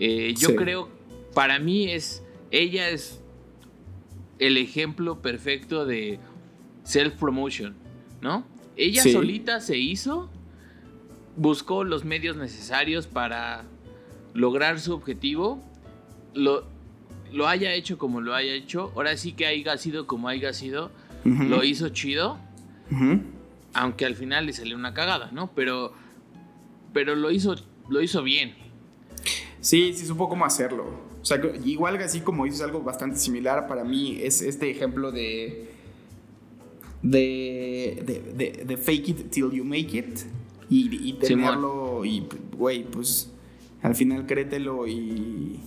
Eh, 0.00 0.34
yo 0.36 0.56
creo, 0.56 0.88
para 1.34 1.60
mí 1.60 1.88
es, 1.88 2.24
ella 2.50 2.88
es 2.88 3.20
el 4.40 4.56
ejemplo 4.56 5.22
perfecto 5.22 5.86
de 5.86 6.18
self-promotion, 6.82 7.74
¿no? 8.20 8.44
Ella 8.76 9.04
solita 9.04 9.60
se 9.60 9.78
hizo, 9.78 10.28
buscó 11.36 11.84
los 11.84 12.04
medios 12.04 12.36
necesarios 12.36 13.06
para 13.06 13.62
lograr 14.34 14.80
su 14.80 14.94
objetivo, 14.94 15.62
lo, 16.34 16.64
lo 17.32 17.46
haya 17.46 17.72
hecho 17.74 17.98
como 17.98 18.20
lo 18.20 18.34
haya 18.34 18.52
hecho, 18.52 18.90
ahora 18.96 19.16
sí 19.16 19.30
que 19.30 19.46
haya 19.46 19.78
sido 19.78 20.08
como 20.08 20.26
haya 20.26 20.52
sido, 20.52 20.90
lo 21.24 21.62
hizo 21.62 21.90
chido. 21.90 22.36
Aunque 23.72 24.04
al 24.04 24.16
final 24.16 24.46
le 24.46 24.52
salió 24.52 24.76
una 24.76 24.94
cagada, 24.94 25.30
¿no? 25.32 25.50
Pero, 25.54 25.92
pero 26.92 27.14
lo, 27.14 27.30
hizo, 27.30 27.54
lo 27.88 28.00
hizo 28.00 28.22
bien. 28.22 28.54
Sí, 29.60 29.92
sí 29.94 30.06
supo 30.06 30.28
cómo 30.28 30.44
hacerlo. 30.44 30.84
O 31.20 31.24
sea, 31.24 31.40
igual 31.64 31.96
así 31.96 32.20
como 32.20 32.44
dices 32.44 32.62
algo 32.62 32.80
bastante 32.80 33.18
similar 33.18 33.68
para 33.68 33.84
mí 33.84 34.18
es 34.22 34.40
este 34.40 34.70
ejemplo 34.70 35.12
de 35.12 35.70
de, 37.02 38.02
de, 38.34 38.64
de, 38.64 38.76
fake 38.76 39.08
it 39.08 39.30
till 39.30 39.50
you 39.50 39.64
make 39.64 39.96
it 39.96 40.20
y, 40.68 41.08
y 41.08 41.12
tenerlo 41.14 42.04
y, 42.04 42.26
güey, 42.56 42.84
pues 42.84 43.30
al 43.82 43.94
final 43.94 44.26
créetelo 44.26 44.86
y 44.86 45.60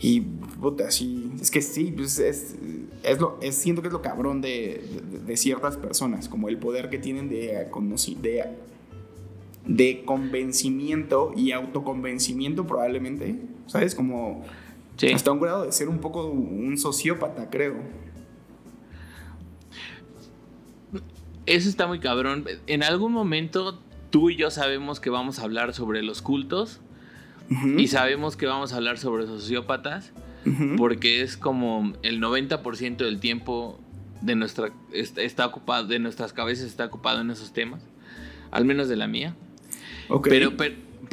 y 0.00 0.20
puta, 0.20 0.90
sí, 0.90 1.32
es 1.40 1.50
que 1.50 1.62
sí, 1.62 1.92
pues 1.96 2.18
es, 2.18 2.56
es 3.02 3.18
lo, 3.18 3.38
es, 3.40 3.54
siento 3.54 3.80
que 3.80 3.88
es 3.88 3.92
lo 3.92 4.02
cabrón 4.02 4.42
de, 4.42 4.84
de, 5.26 5.36
ciertas 5.36 5.76
personas, 5.76 6.28
como 6.28 6.48
el 6.48 6.58
poder 6.58 6.90
que 6.90 6.98
tienen 6.98 7.28
de, 7.28 7.66
de, 8.20 8.44
de 9.66 10.04
convencimiento 10.04 11.32
y 11.34 11.52
autoconvencimiento 11.52 12.66
probablemente, 12.66 13.36
¿sabes? 13.66 13.94
Como 13.94 14.44
hasta 15.14 15.32
un 15.32 15.40
grado 15.40 15.64
de 15.64 15.72
ser 15.72 15.88
un 15.88 15.98
poco 15.98 16.26
un 16.26 16.76
sociópata, 16.76 17.48
creo. 17.48 17.76
Eso 21.46 21.68
está 21.68 21.86
muy 21.86 22.00
cabrón. 22.00 22.44
En 22.66 22.82
algún 22.82 23.12
momento 23.12 23.78
tú 24.10 24.30
y 24.30 24.36
yo 24.36 24.50
sabemos 24.50 25.00
que 25.00 25.10
vamos 25.10 25.38
a 25.38 25.42
hablar 25.42 25.72
sobre 25.74 26.02
los 26.02 26.20
cultos 26.20 26.80
y 27.76 27.88
sabemos 27.88 28.36
que 28.36 28.46
vamos 28.46 28.72
a 28.72 28.76
hablar 28.76 28.98
sobre 28.98 29.26
sociópatas 29.26 30.12
porque 30.76 31.22
es 31.22 31.36
como 31.36 31.92
el 32.02 32.20
90% 32.20 32.96
del 32.96 33.18
tiempo 33.20 33.80
de 34.20 34.36
nuestra 34.36 34.70
está, 34.92 35.46
ocupado 35.46 35.86
de 35.86 35.98
nuestras 35.98 36.32
cabezas 36.32 36.66
está 36.66 36.84
ocupado 36.86 37.20
en 37.20 37.30
esos 37.30 37.52
temas, 37.52 37.82
al 38.50 38.64
menos 38.64 38.88
de 38.88 38.96
la 38.96 39.06
mía. 39.08 39.34
Pero, 40.22 40.52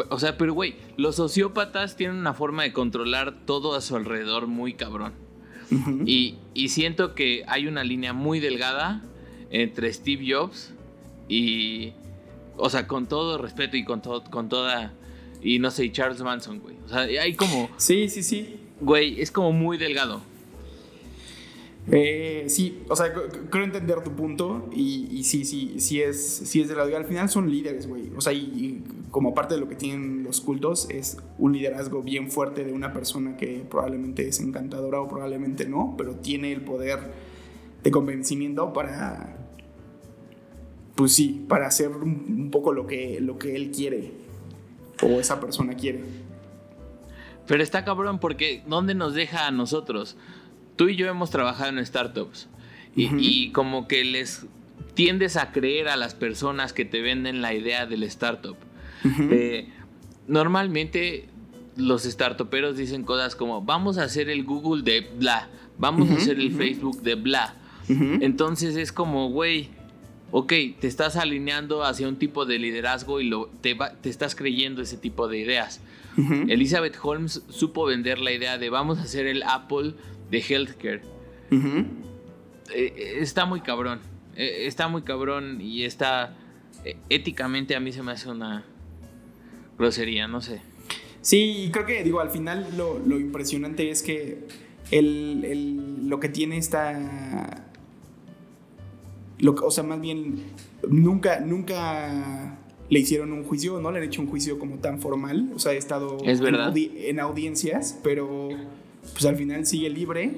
o 0.10 0.20
sea, 0.20 0.38
pero 0.38 0.54
güey, 0.54 0.76
los 0.98 1.16
sociópatas 1.16 1.96
tienen 1.96 2.18
una 2.18 2.34
forma 2.34 2.64
de 2.64 2.74
controlar 2.74 3.46
todo 3.46 3.76
a 3.76 3.82
su 3.82 3.96
alrededor 3.96 4.48
muy 4.48 4.74
cabrón. 4.74 5.14
y, 6.06 6.36
y 6.54 6.70
siento 6.70 7.16
que 7.16 7.44
hay 7.48 7.68
una 7.68 7.84
línea 7.84 8.14
muy 8.14 8.40
delgada 8.40 9.02
entre 9.50 9.92
Steve 9.92 10.26
Jobs 10.32 10.74
y 11.28 11.94
o 12.58 12.70
sea, 12.70 12.88
con 12.88 13.08
todo 13.08 13.38
respeto 13.38 13.78
y 13.78 13.84
con 13.84 14.02
todo 14.02 14.24
con 14.26 14.50
toda 14.50 14.94
y 15.44 15.60
no 15.60 15.72
sé, 15.72 15.92
Charles 15.92 16.22
Manson, 16.22 16.60
güey. 16.60 16.76
O 16.86 16.90
sea, 16.90 17.02
hay 17.02 17.36
como. 17.36 17.70
Sí, 17.78 18.10
sí, 18.10 18.24
sí. 18.24 18.56
Güey, 18.82 19.22
es 19.22 19.32
como 19.32 19.52
muy 19.52 19.78
delgado. 19.78 20.22
Eh, 21.92 22.46
sí, 22.48 22.82
o 22.88 22.96
sea, 22.96 23.14
creo 23.50 23.66
entender 23.66 24.02
tu 24.04 24.16
punto 24.16 24.70
y, 24.74 25.22
sí, 25.26 25.44
sí, 25.44 25.76
sí 25.80 26.02
es, 26.02 26.26
sí 26.26 26.62
es 26.62 26.70
delgado. 26.70 26.90
Y 26.90 26.94
al 26.94 27.06
final 27.06 27.30
son 27.30 27.52
líderes, 27.52 27.88
güey. 27.88 28.12
O 28.16 28.22
sea, 28.22 28.32
y, 28.32 28.84
como 29.12 29.34
parte 29.34 29.56
de 29.56 29.60
lo 29.60 29.68
que 29.68 29.76
tienen 29.76 30.24
los 30.24 30.42
cultos 30.42 30.90
es 30.90 31.18
un 31.38 31.54
liderazgo 31.54 32.02
bien 32.02 32.32
fuerte 32.32 32.64
de 32.64 32.74
una 32.74 32.94
persona 32.94 33.38
que 33.38 33.64
probablemente 33.70 34.28
es 34.28 34.40
encantadora 34.40 35.02
o 35.02 35.08
probablemente 35.08 35.68
no, 35.68 35.96
pero 35.98 36.16
tiene 36.16 36.52
el 36.52 36.62
poder 36.62 37.12
de 37.84 37.92
convencimiento 37.92 38.74
para 38.74 39.38
pues 40.96 41.14
sí, 41.14 41.46
para 41.48 41.68
hacer 41.68 41.90
un, 41.90 42.50
poco 42.52 42.72
lo 42.72 42.86
que, 42.86 43.20
lo 43.20 43.38
que 43.38 43.56
él 43.56 43.72
quiere 43.72 44.12
o 45.04 45.20
esa 45.20 45.40
persona 45.40 45.76
quiere. 45.76 46.04
Pero 47.48 47.62
está 47.62 47.84
cabrón 47.84 48.20
porque 48.20 48.64
¿dónde 48.68 48.96
nos 48.96 49.14
deja 49.14 49.48
a 49.48 49.52
nosotros? 49.52 50.16
Tú 50.76 50.88
y 50.90 50.96
yo 50.96 51.08
hemos 51.08 51.30
trabajado 51.30 51.70
en 51.70 51.86
startups 51.86 52.48
y, 52.96 53.52
como 53.52 53.88
que 53.88 54.04
les 54.06 54.46
tiendes 54.94 55.36
a 55.36 55.52
creer 55.52 55.88
a 55.88 55.96
las 55.98 56.14
personas 56.14 56.74
que 56.74 56.86
te 56.86 57.02
venden 57.02 57.42
la 57.42 57.54
idea 57.54 57.86
del 57.86 58.04
startup. 58.04 58.56
Eh, 59.04 59.68
normalmente 60.28 61.28
los 61.76 62.04
startuperos 62.04 62.78
dicen 62.78 63.04
cosas 63.04 63.36
como 63.36 63.62
vamos 63.62 63.98
a 63.98 64.04
hacer 64.04 64.30
el 64.30 64.44
Google 64.44 64.84
de 64.84 65.02
bla, 65.02 65.50
vamos 65.78 66.10
a 66.10 66.14
hacer 66.14 66.40
el 66.40 66.52
Facebook 66.52 67.02
de 67.02 67.16
bla. 67.16 67.56
Entonces 67.90 68.78
es 68.78 68.92
como, 68.92 69.30
güey, 69.30 69.70
ok, 70.36 70.52
te 70.80 70.88
estás 70.88 71.16
alineando 71.16 71.84
hacia 71.84 72.08
un 72.08 72.16
tipo 72.16 72.46
de 72.46 72.58
liderazgo 72.58 73.22
y 73.22 73.26
lo, 73.26 73.52
te, 73.62 73.78
te 74.02 74.10
estás 74.10 74.34
creyendo 74.34 74.82
ese 74.82 74.98
tipo 74.98 75.28
de 75.28 75.38
ideas. 75.38 75.80
Elizabeth 76.48 76.98
Holmes 77.02 77.44
supo 77.50 77.86
vender 77.86 78.20
la 78.20 78.32
idea 78.32 78.58
de 78.58 78.70
vamos 78.70 78.98
a 78.98 79.04
hacer 79.04 79.28
el 79.28 79.44
Apple 79.44 79.94
de 80.32 80.40
healthcare. 80.40 81.02
Eh, 82.74 83.18
está 83.20 83.46
muy 83.46 83.62
cabrón. 83.62 84.00
Eh, 84.36 84.66
está 84.66 84.88
muy 84.88 85.04
cabrón 85.04 85.62
y 85.62 85.84
está 85.84 86.36
éticamente 87.10 87.76
a 87.76 87.80
mí 87.80 87.92
se 87.92 88.02
me 88.02 88.12
hace 88.12 88.28
una 88.28 88.66
grosería, 89.78 90.28
no 90.28 90.42
sé. 90.42 90.62
Sí, 91.22 91.70
creo 91.72 91.86
que 91.86 92.04
digo, 92.04 92.20
al 92.22 92.32
final 92.32 92.68
lo, 92.76 93.20
impresionante 93.20 93.92
es 93.92 94.02
que 94.02 94.48
lo 94.92 96.20
que 96.20 96.30
tiene 96.30 96.58
esta 96.58 97.68
o 99.52 99.72
sea, 99.72 99.84
más 99.84 100.00
bien, 100.00 100.44
nunca, 100.90 101.40
nunca 101.40 102.58
le 102.90 103.00
hicieron 103.00 103.32
un 103.32 103.44
juicio, 103.44 103.80
no 103.80 103.92
le 103.92 104.00
han 104.00 104.04
hecho 104.06 104.22
un 104.22 104.28
juicio 104.28 104.60
como 104.60 104.78
tan 104.78 105.00
formal. 105.00 105.52
O 105.56 105.60
sea, 105.60 105.72
ha 105.72 105.76
estado 105.76 106.18
En, 106.24 107.20
audiencias, 107.20 108.00
pero 108.04 108.50
pues 109.14 109.26
al 109.26 109.36
final 109.36 109.66
sigue 109.66 109.90
libre. 109.90 110.38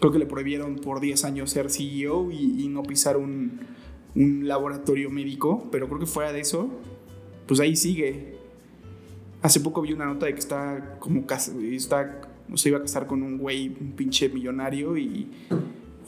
Creo 0.00 0.12
que 0.12 0.18
le 0.18 0.26
prohibieron 0.26 0.76
por 0.76 1.00
10 1.00 1.24
años 1.24 1.50
ser 1.50 1.70
CEO 1.70 2.30
y, 2.30 2.68
no 2.68 2.82
pisar 2.82 3.16
un, 3.16 3.60
laboratorio 4.14 5.10
médico, 5.10 5.68
pero 5.70 5.86
creo 5.86 6.00
que 6.00 6.06
fuera 6.06 6.32
de 6.32 6.40
eso, 6.40 6.70
pues 7.46 7.60
ahí 7.60 7.76
sigue. 7.76 8.36
Hace 9.42 9.60
poco 9.60 9.80
vi 9.82 9.92
una 9.92 10.06
nota 10.06 10.26
de 10.26 10.34
que 10.34 10.40
está 10.40 10.96
como 10.98 11.20
está, 11.20 12.20
se 12.54 12.68
iba 12.68 12.78
a 12.78 12.82
casar 12.82 13.06
con 13.06 13.22
un 13.22 13.38
güey, 13.38 13.68
un 13.80 13.92
pinche 13.92 14.28
millonario 14.28 14.96
y, 14.96 15.28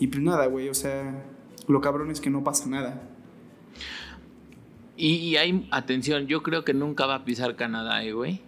y 0.01 0.07
pues 0.09 0.23
nada, 0.23 0.47
güey, 0.47 0.69
o 0.69 0.75
sea, 0.75 1.25
lo 1.69 1.81
cabrón 1.81 2.11
es 2.11 2.21
que 2.21 2.31
no 2.31 2.45
pasa 2.45 2.69
nada. 2.69 3.03
Y, 4.97 5.37
hay, 5.37 5.67
atención, 5.71 6.27
yo 6.27 6.43
creo 6.43 6.63
que 6.63 6.75
nunca 6.75 7.07
va 7.07 7.15
a 7.15 7.25
pisar 7.25 7.57
Canadá, 7.57 8.05
¿eh, 8.05 8.13
güey. 8.13 8.43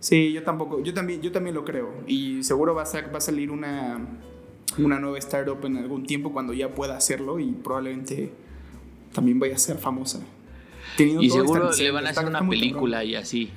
Sí, 0.00 0.32
yo 0.32 0.42
tampoco, 0.42 0.82
yo 0.82 0.94
también, 0.94 1.20
yo 1.20 1.30
también 1.32 1.54
lo 1.54 1.66
creo. 1.66 1.92
Y 2.06 2.42
seguro 2.44 2.74
va 2.74 2.82
a, 2.82 3.10
va 3.10 3.18
a 3.18 3.20
salir 3.20 3.50
una, 3.50 4.00
una 4.78 4.98
nueva 4.98 5.18
startup 5.18 5.62
en 5.66 5.76
algún 5.76 6.06
tiempo 6.06 6.32
cuando 6.32 6.54
ya 6.54 6.74
pueda 6.74 6.96
hacerlo 6.96 7.38
y 7.38 7.52
probablemente 7.52 8.32
también 9.12 9.38
vaya 9.38 9.54
a 9.54 9.58
ser 9.58 9.76
famosa. 9.76 10.20
y 10.98 11.28
seguro 11.28 11.70
le 11.70 11.90
van 11.90 12.06
a 12.06 12.10
hacer 12.10 12.26
una 12.26 12.48
película 12.48 13.04
y 13.04 13.14
así. 13.14 13.50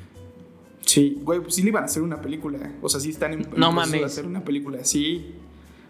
Sí, 0.81 1.17
güey, 1.23 1.39
pues 1.39 1.55
sí 1.55 1.63
le 1.63 1.69
iban 1.69 1.83
a 1.83 1.85
hacer 1.85 2.03
una 2.03 2.21
película. 2.21 2.73
O 2.81 2.89
sea, 2.89 2.99
sí 2.99 3.09
están 3.09 3.33
en, 3.33 3.47
no 3.55 3.71
mames. 3.71 4.03
hacer 4.03 4.25
una 4.25 4.43
película. 4.43 4.83
Sí, 4.83 5.35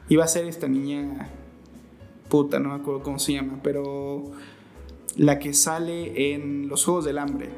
iba 0.09 0.23
a 0.23 0.27
ser 0.27 0.45
esta 0.45 0.67
niña 0.67 1.27
puta, 2.29 2.59
no 2.59 2.69
me 2.69 2.75
acuerdo 2.75 3.03
cómo 3.03 3.19
se 3.19 3.33
llama, 3.33 3.59
pero 3.63 4.31
la 5.17 5.39
que 5.39 5.53
sale 5.53 6.33
en 6.33 6.67
los 6.67 6.83
Juegos 6.83 7.05
del 7.05 7.17
Hambre. 7.17 7.49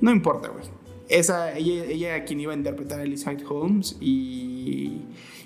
No 0.00 0.10
importa, 0.10 0.48
güey. 0.48 0.64
Esa, 1.08 1.56
ella, 1.56 1.84
ella 1.84 2.24
quien 2.24 2.40
iba 2.40 2.52
a 2.52 2.56
interpretar 2.56 2.98
a 2.98 3.04
Elizabeth 3.04 3.44
Holmes 3.48 3.96
y, 4.00 5.02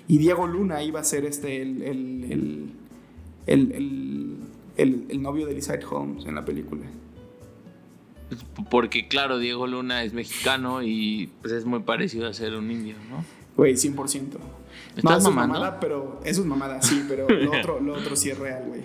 y 0.07 0.17
Diego 0.17 0.47
Luna 0.47 0.81
iba 0.83 0.99
a 0.99 1.03
ser 1.03 1.25
este, 1.25 1.61
el, 1.61 1.83
el, 1.83 2.71
el, 3.45 4.37
el, 4.77 5.21
novio 5.21 5.45
de 5.45 5.51
Elizabeth 5.51 5.85
Holmes 5.89 6.25
en 6.25 6.35
la 6.35 6.43
película. 6.43 6.85
Porque 8.69 9.07
claro, 9.07 9.37
Diego 9.37 9.67
Luna 9.67 10.03
es 10.03 10.13
mexicano 10.13 10.81
y 10.81 11.29
pues 11.41 11.53
es 11.53 11.65
muy 11.65 11.81
parecido 11.81 12.27
a 12.27 12.33
ser 12.33 12.55
un 12.55 12.71
indio, 12.71 12.95
¿no? 13.09 13.23
Güey, 13.57 13.73
100%. 13.73 14.37
No, 15.03 15.17
eso 15.17 15.29
es 15.29 15.35
mamada, 15.35 15.79
pero 15.79 16.19
eso 16.23 16.41
es 16.41 16.47
mamada, 16.47 16.81
sí, 16.81 17.05
pero 17.07 17.27
lo 17.29 17.51
otro, 17.59 17.79
lo 17.79 17.93
otro 17.93 18.15
sí 18.15 18.29
es 18.29 18.37
real, 18.37 18.65
güey. 18.67 18.81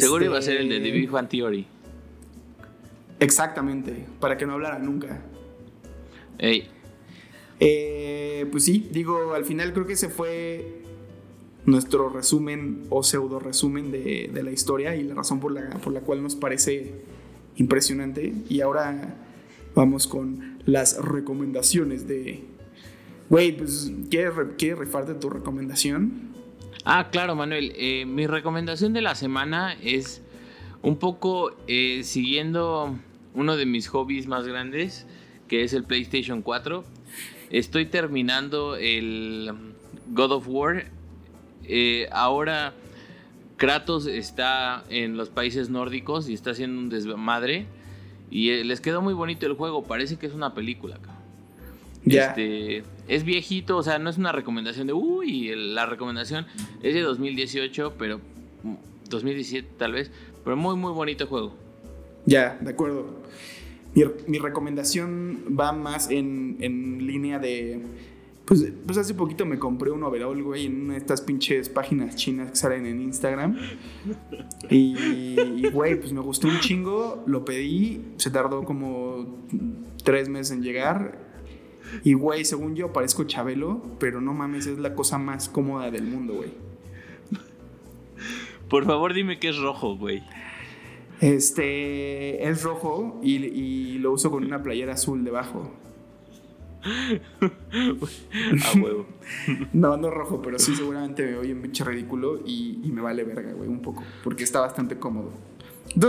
Seguro 0.00 0.24
iba 0.24 0.38
a 0.38 0.42
ser 0.42 0.58
el 0.58 0.68
de 0.68 0.80
The 0.80 0.90
Big 0.90 1.10
Fan 1.10 1.28
Theory. 1.28 1.66
Exactamente, 3.20 4.06
para 4.20 4.36
que 4.36 4.46
no 4.46 4.54
hablara 4.54 4.78
nunca. 4.78 5.22
Ey. 6.38 6.68
Eh, 7.60 8.46
pues 8.50 8.64
sí, 8.64 8.88
digo, 8.92 9.34
al 9.34 9.44
final 9.44 9.72
creo 9.72 9.86
que 9.86 9.94
ese 9.94 10.08
fue 10.08 10.82
nuestro 11.64 12.08
resumen 12.08 12.84
o 12.90 13.02
pseudo 13.02 13.38
resumen 13.38 13.90
de, 13.90 14.30
de, 14.32 14.42
la 14.42 14.50
historia 14.50 14.96
y 14.96 15.02
la 15.02 15.14
razón 15.14 15.40
por 15.40 15.52
la, 15.52 15.70
por 15.70 15.92
la 15.92 16.00
cual 16.00 16.22
nos 16.22 16.34
parece 16.34 16.92
impresionante. 17.56 18.34
Y 18.48 18.60
ahora 18.60 19.16
vamos 19.74 20.06
con 20.06 20.58
las 20.66 21.02
recomendaciones 21.02 22.06
de, 22.06 22.44
Güey, 23.30 23.56
pues, 23.56 23.90
¿quieres, 24.10 24.34
rifarte 24.78 25.14
tu 25.14 25.30
recomendación? 25.30 26.34
Ah, 26.84 27.08
claro, 27.10 27.34
Manuel. 27.34 27.72
Eh, 27.76 28.04
mi 28.04 28.26
recomendación 28.26 28.92
de 28.92 29.00
la 29.00 29.14
semana 29.14 29.74
es 29.82 30.22
un 30.82 30.98
poco 30.98 31.56
eh, 31.66 32.02
siguiendo 32.04 32.98
uno 33.32 33.56
de 33.56 33.64
mis 33.64 33.88
hobbies 33.88 34.26
más 34.26 34.46
grandes, 34.46 35.06
que 35.48 35.64
es 35.64 35.72
el 35.72 35.84
PlayStation 35.84 36.42
4. 36.42 36.84
Estoy 37.48 37.86
terminando 37.86 38.76
el 38.76 39.52
God 40.08 40.32
of 40.32 40.44
War. 40.46 40.84
Eh, 41.64 42.08
ahora 42.12 42.74
Kratos 43.56 44.06
está 44.06 44.84
en 44.90 45.16
los 45.16 45.30
países 45.30 45.70
nórdicos 45.70 46.28
y 46.28 46.34
está 46.34 46.50
haciendo 46.50 46.78
un 46.78 46.90
desmadre. 46.90 47.66
Y 48.30 48.62
les 48.64 48.82
quedó 48.82 49.00
muy 49.00 49.14
bonito 49.14 49.46
el 49.46 49.54
juego. 49.54 49.84
Parece 49.84 50.18
que 50.18 50.26
es 50.26 50.34
una 50.34 50.52
película, 50.52 50.98
cabrón. 52.04 52.28
Este, 52.28 52.84
es 53.08 53.24
viejito, 53.24 53.76
o 53.76 53.82
sea, 53.82 53.98
no 53.98 54.10
es 54.10 54.18
una 54.18 54.32
recomendación 54.32 54.86
de, 54.86 54.92
uy, 54.92 55.52
la 55.54 55.86
recomendación 55.86 56.46
es 56.82 56.94
de 56.94 57.00
2018, 57.02 57.94
pero 57.98 58.20
2017 59.08 59.68
tal 59.78 59.92
vez, 59.92 60.10
pero 60.42 60.56
muy, 60.56 60.76
muy 60.76 60.92
bonito 60.92 61.26
juego. 61.26 61.54
Ya, 62.26 62.58
de 62.60 62.70
acuerdo. 62.70 63.22
Mi, 64.26 64.38
recomendación 64.38 65.56
va 65.58 65.72
más 65.72 66.10
en, 66.10 66.56
en 66.60 67.06
línea 67.06 67.38
de... 67.38 67.80
Pues, 68.44 68.66
pues, 68.84 68.98
hace 68.98 69.14
poquito 69.14 69.46
me 69.46 69.58
compré 69.58 69.90
un 69.90 70.02
overall, 70.02 70.42
güey, 70.42 70.66
en 70.66 70.82
una 70.82 70.94
de 70.94 70.98
estas 70.98 71.22
pinches 71.22 71.70
páginas 71.70 72.16
chinas 72.16 72.50
que 72.50 72.56
salen 72.56 72.84
en 72.84 73.00
Instagram. 73.00 73.56
Y, 74.68 75.66
güey, 75.70 75.98
pues 75.98 76.12
me 76.12 76.20
gustó 76.20 76.48
un 76.48 76.58
chingo, 76.60 77.22
lo 77.26 77.44
pedí, 77.44 78.02
se 78.16 78.30
tardó 78.30 78.64
como 78.64 79.46
tres 80.02 80.28
meses 80.28 80.52
en 80.52 80.62
llegar 80.62 81.18
y, 82.02 82.14
güey, 82.14 82.44
según 82.44 82.74
yo 82.74 82.92
parezco 82.92 83.24
Chabelo, 83.24 83.82
pero 83.98 84.20
no 84.20 84.32
mames, 84.34 84.66
es 84.66 84.78
la 84.78 84.94
cosa 84.94 85.18
más 85.18 85.48
cómoda 85.48 85.90
del 85.90 86.04
mundo, 86.04 86.34
güey. 86.34 86.52
Por 88.68 88.84
favor, 88.84 89.14
dime 89.14 89.38
que 89.38 89.50
es 89.50 89.58
rojo, 89.58 89.96
güey. 89.96 90.22
Este 91.20 92.48
es 92.48 92.62
rojo 92.62 93.20
y, 93.22 93.98
lo 93.98 94.12
uso 94.12 94.30
con 94.30 94.44
una 94.44 94.62
playera 94.62 94.94
azul 94.94 95.24
debajo. 95.24 95.72
A 96.84 98.78
huevo. 98.78 99.06
no, 99.72 99.96
no 99.96 100.10
rojo, 100.10 100.42
pero 100.42 100.58
sí 100.58 100.74
seguramente 100.74 101.24
me 101.24 101.36
voy 101.36 101.50
en 101.50 101.62
pinche 101.62 101.84
ridículo 101.84 102.40
y, 102.44 102.80
me 102.92 103.00
vale 103.00 103.24
verga, 103.24 103.52
güey, 103.52 103.68
un 103.68 103.80
poco. 103.80 104.02
Porque 104.22 104.44
está 104.44 104.60
bastante 104.60 104.98
cómodo. 104.98 105.32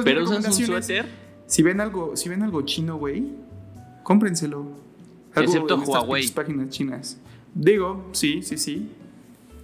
¿Pero 0.03 0.23
usas 0.23 0.45
un 0.45 0.65
suéter? 0.65 1.05
Si 1.47 1.61
ven 1.61 1.79
algo, 1.79 2.15
si 2.15 2.27
ven 2.29 2.41
algo 2.41 2.63
chino, 2.63 2.97
güey, 2.97 3.31
cómprenselo. 4.03 4.84
Excepto 5.35 5.77
Huawei. 5.77 6.29
páginas 6.31 6.69
chinas. 6.69 7.17
Digo, 7.53 8.09
sí, 8.11 8.41
sí, 8.41 8.57
sí. 8.57 8.89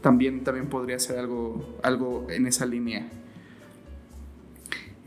También, 0.01 0.43
también 0.43 0.67
podría 0.67 0.97
ser 0.99 1.19
algo, 1.19 1.77
algo 1.83 2.27
en 2.29 2.47
esa 2.47 2.65
línea. 2.65 3.07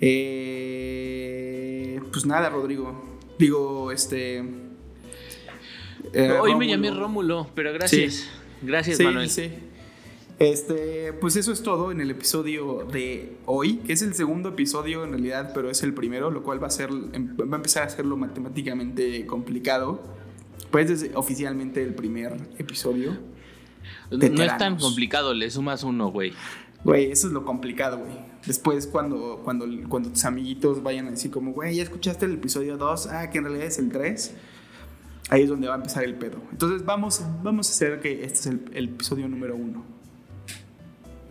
Eh, 0.00 2.00
pues 2.12 2.26
nada, 2.26 2.50
Rodrigo. 2.50 3.18
Digo, 3.38 3.90
este. 3.90 4.44
Eh, 6.12 6.38
Hoy 6.40 6.54
me 6.54 6.68
llamé 6.68 6.90
Rómulo, 6.90 7.48
pero 7.54 7.72
gracias. 7.72 8.28
Gracias, 8.62 9.00
Manuel. 9.00 9.30
Sí. 9.30 9.50
Este, 10.38 11.12
pues 11.12 11.36
eso 11.36 11.52
es 11.52 11.62
todo 11.62 11.92
en 11.92 12.00
el 12.00 12.10
episodio 12.10 12.86
de 12.90 13.36
hoy, 13.46 13.76
que 13.78 13.92
es 13.92 14.02
el 14.02 14.14
segundo 14.14 14.50
episodio 14.50 15.04
en 15.04 15.10
realidad, 15.10 15.52
pero 15.54 15.70
es 15.70 15.82
el 15.84 15.94
primero, 15.94 16.30
lo 16.30 16.42
cual 16.42 16.62
va 16.62 16.66
a 16.66 16.70
ser, 16.70 16.90
va 16.92 17.52
a 17.52 17.56
empezar 17.56 17.84
a 17.84 17.86
hacerlo 17.86 18.16
matemáticamente 18.16 19.26
complicado. 19.26 20.02
Pues 20.70 20.90
es 20.90 21.10
oficialmente 21.14 21.82
el 21.82 21.94
primer 21.94 22.36
episodio. 22.58 23.16
No 24.10 24.42
es 24.42 24.56
tan 24.56 24.76
complicado, 24.78 25.34
le 25.34 25.50
sumas 25.50 25.82
uno, 25.82 26.10
güey. 26.10 26.32
Güey, 26.84 27.10
eso 27.10 27.28
es 27.28 27.32
lo 27.32 27.44
complicado, 27.44 27.98
güey. 27.98 28.12
Después 28.46 28.86
cuando, 28.86 29.40
cuando, 29.42 29.66
cuando 29.88 30.10
tus 30.10 30.24
amiguitos 30.26 30.82
vayan 30.82 31.08
a 31.08 31.10
decir 31.10 31.30
como, 31.30 31.52
güey, 31.52 31.76
ya 31.76 31.82
escuchaste 31.82 32.26
el 32.26 32.34
episodio 32.34 32.76
2, 32.76 33.06
ah, 33.06 33.30
que 33.30 33.38
en 33.38 33.44
realidad 33.44 33.66
es 33.66 33.78
el 33.78 33.90
3, 33.90 34.34
ahí 35.30 35.42
es 35.42 35.48
donde 35.48 35.66
va 35.66 35.74
a 35.74 35.76
empezar 35.78 36.04
el 36.04 36.14
pedo. 36.14 36.42
Entonces 36.52 36.84
vamos, 36.84 37.22
vamos 37.42 37.68
a 37.68 37.72
hacer 37.72 38.00
que 38.00 38.24
este 38.24 38.38
es 38.38 38.46
el, 38.46 38.88
episodio 38.88 39.28
número 39.28 39.56
1 39.56 39.93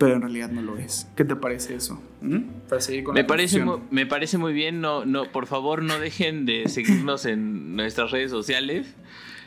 pero 0.03 0.17
en 0.17 0.21
realidad 0.21 0.49
no 0.49 0.61
lo 0.61 0.77
es. 0.77 1.07
¿Qué 1.15 1.23
te 1.23 1.33
parece 1.37 1.75
eso? 1.75 1.97
¿Mm? 2.19 2.39
Para 2.67 2.81
seguir 2.81 3.05
con 3.05 3.13
me, 3.13 3.23
parece 3.23 3.63
me 3.89 4.05
parece 4.05 4.37
muy 4.37 4.51
bien. 4.51 4.81
No, 4.81 5.05
no, 5.05 5.31
por 5.31 5.47
favor, 5.47 5.81
no 5.81 5.97
dejen 5.97 6.45
de 6.45 6.67
seguirnos 6.67 7.25
en 7.25 7.77
nuestras 7.77 8.11
redes 8.11 8.29
sociales. 8.29 8.95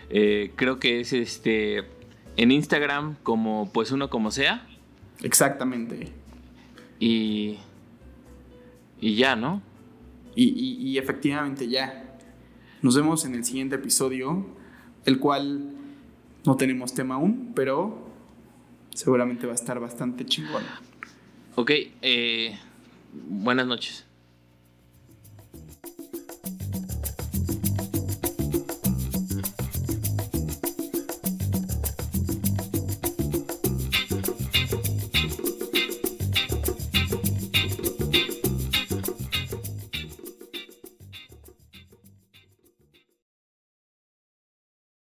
Eh, 0.08 0.52
creo 0.56 0.78
que 0.78 1.00
es 1.00 1.12
este 1.12 1.84
en 2.38 2.52
Instagram 2.52 3.16
como 3.22 3.70
pues 3.70 3.90
uno 3.92 4.08
como 4.08 4.30
sea. 4.30 4.66
Exactamente. 5.22 6.10
Y. 7.00 7.58
Y 8.98 9.16
ya, 9.16 9.36
¿no? 9.36 9.60
Y, 10.34 10.96
efectivamente 10.96 11.68
ya. 11.68 12.18
Nos 12.80 12.96
vemos 12.96 13.26
en 13.26 13.34
el 13.34 13.44
siguiente 13.44 13.76
episodio, 13.76 14.46
el 15.04 15.18
cual 15.18 15.68
no 16.46 16.56
tenemos 16.56 16.94
tema 16.94 17.16
aún, 17.16 17.52
pero 17.54 18.05
seguramente 18.96 19.46
va 19.46 19.52
a 19.52 19.56
estar 19.56 19.78
bastante 19.78 20.24
chingón. 20.24 20.62
Ok, 21.54 21.70
eh, 22.02 22.58
buenas 23.12 23.66
noches. 23.66 24.04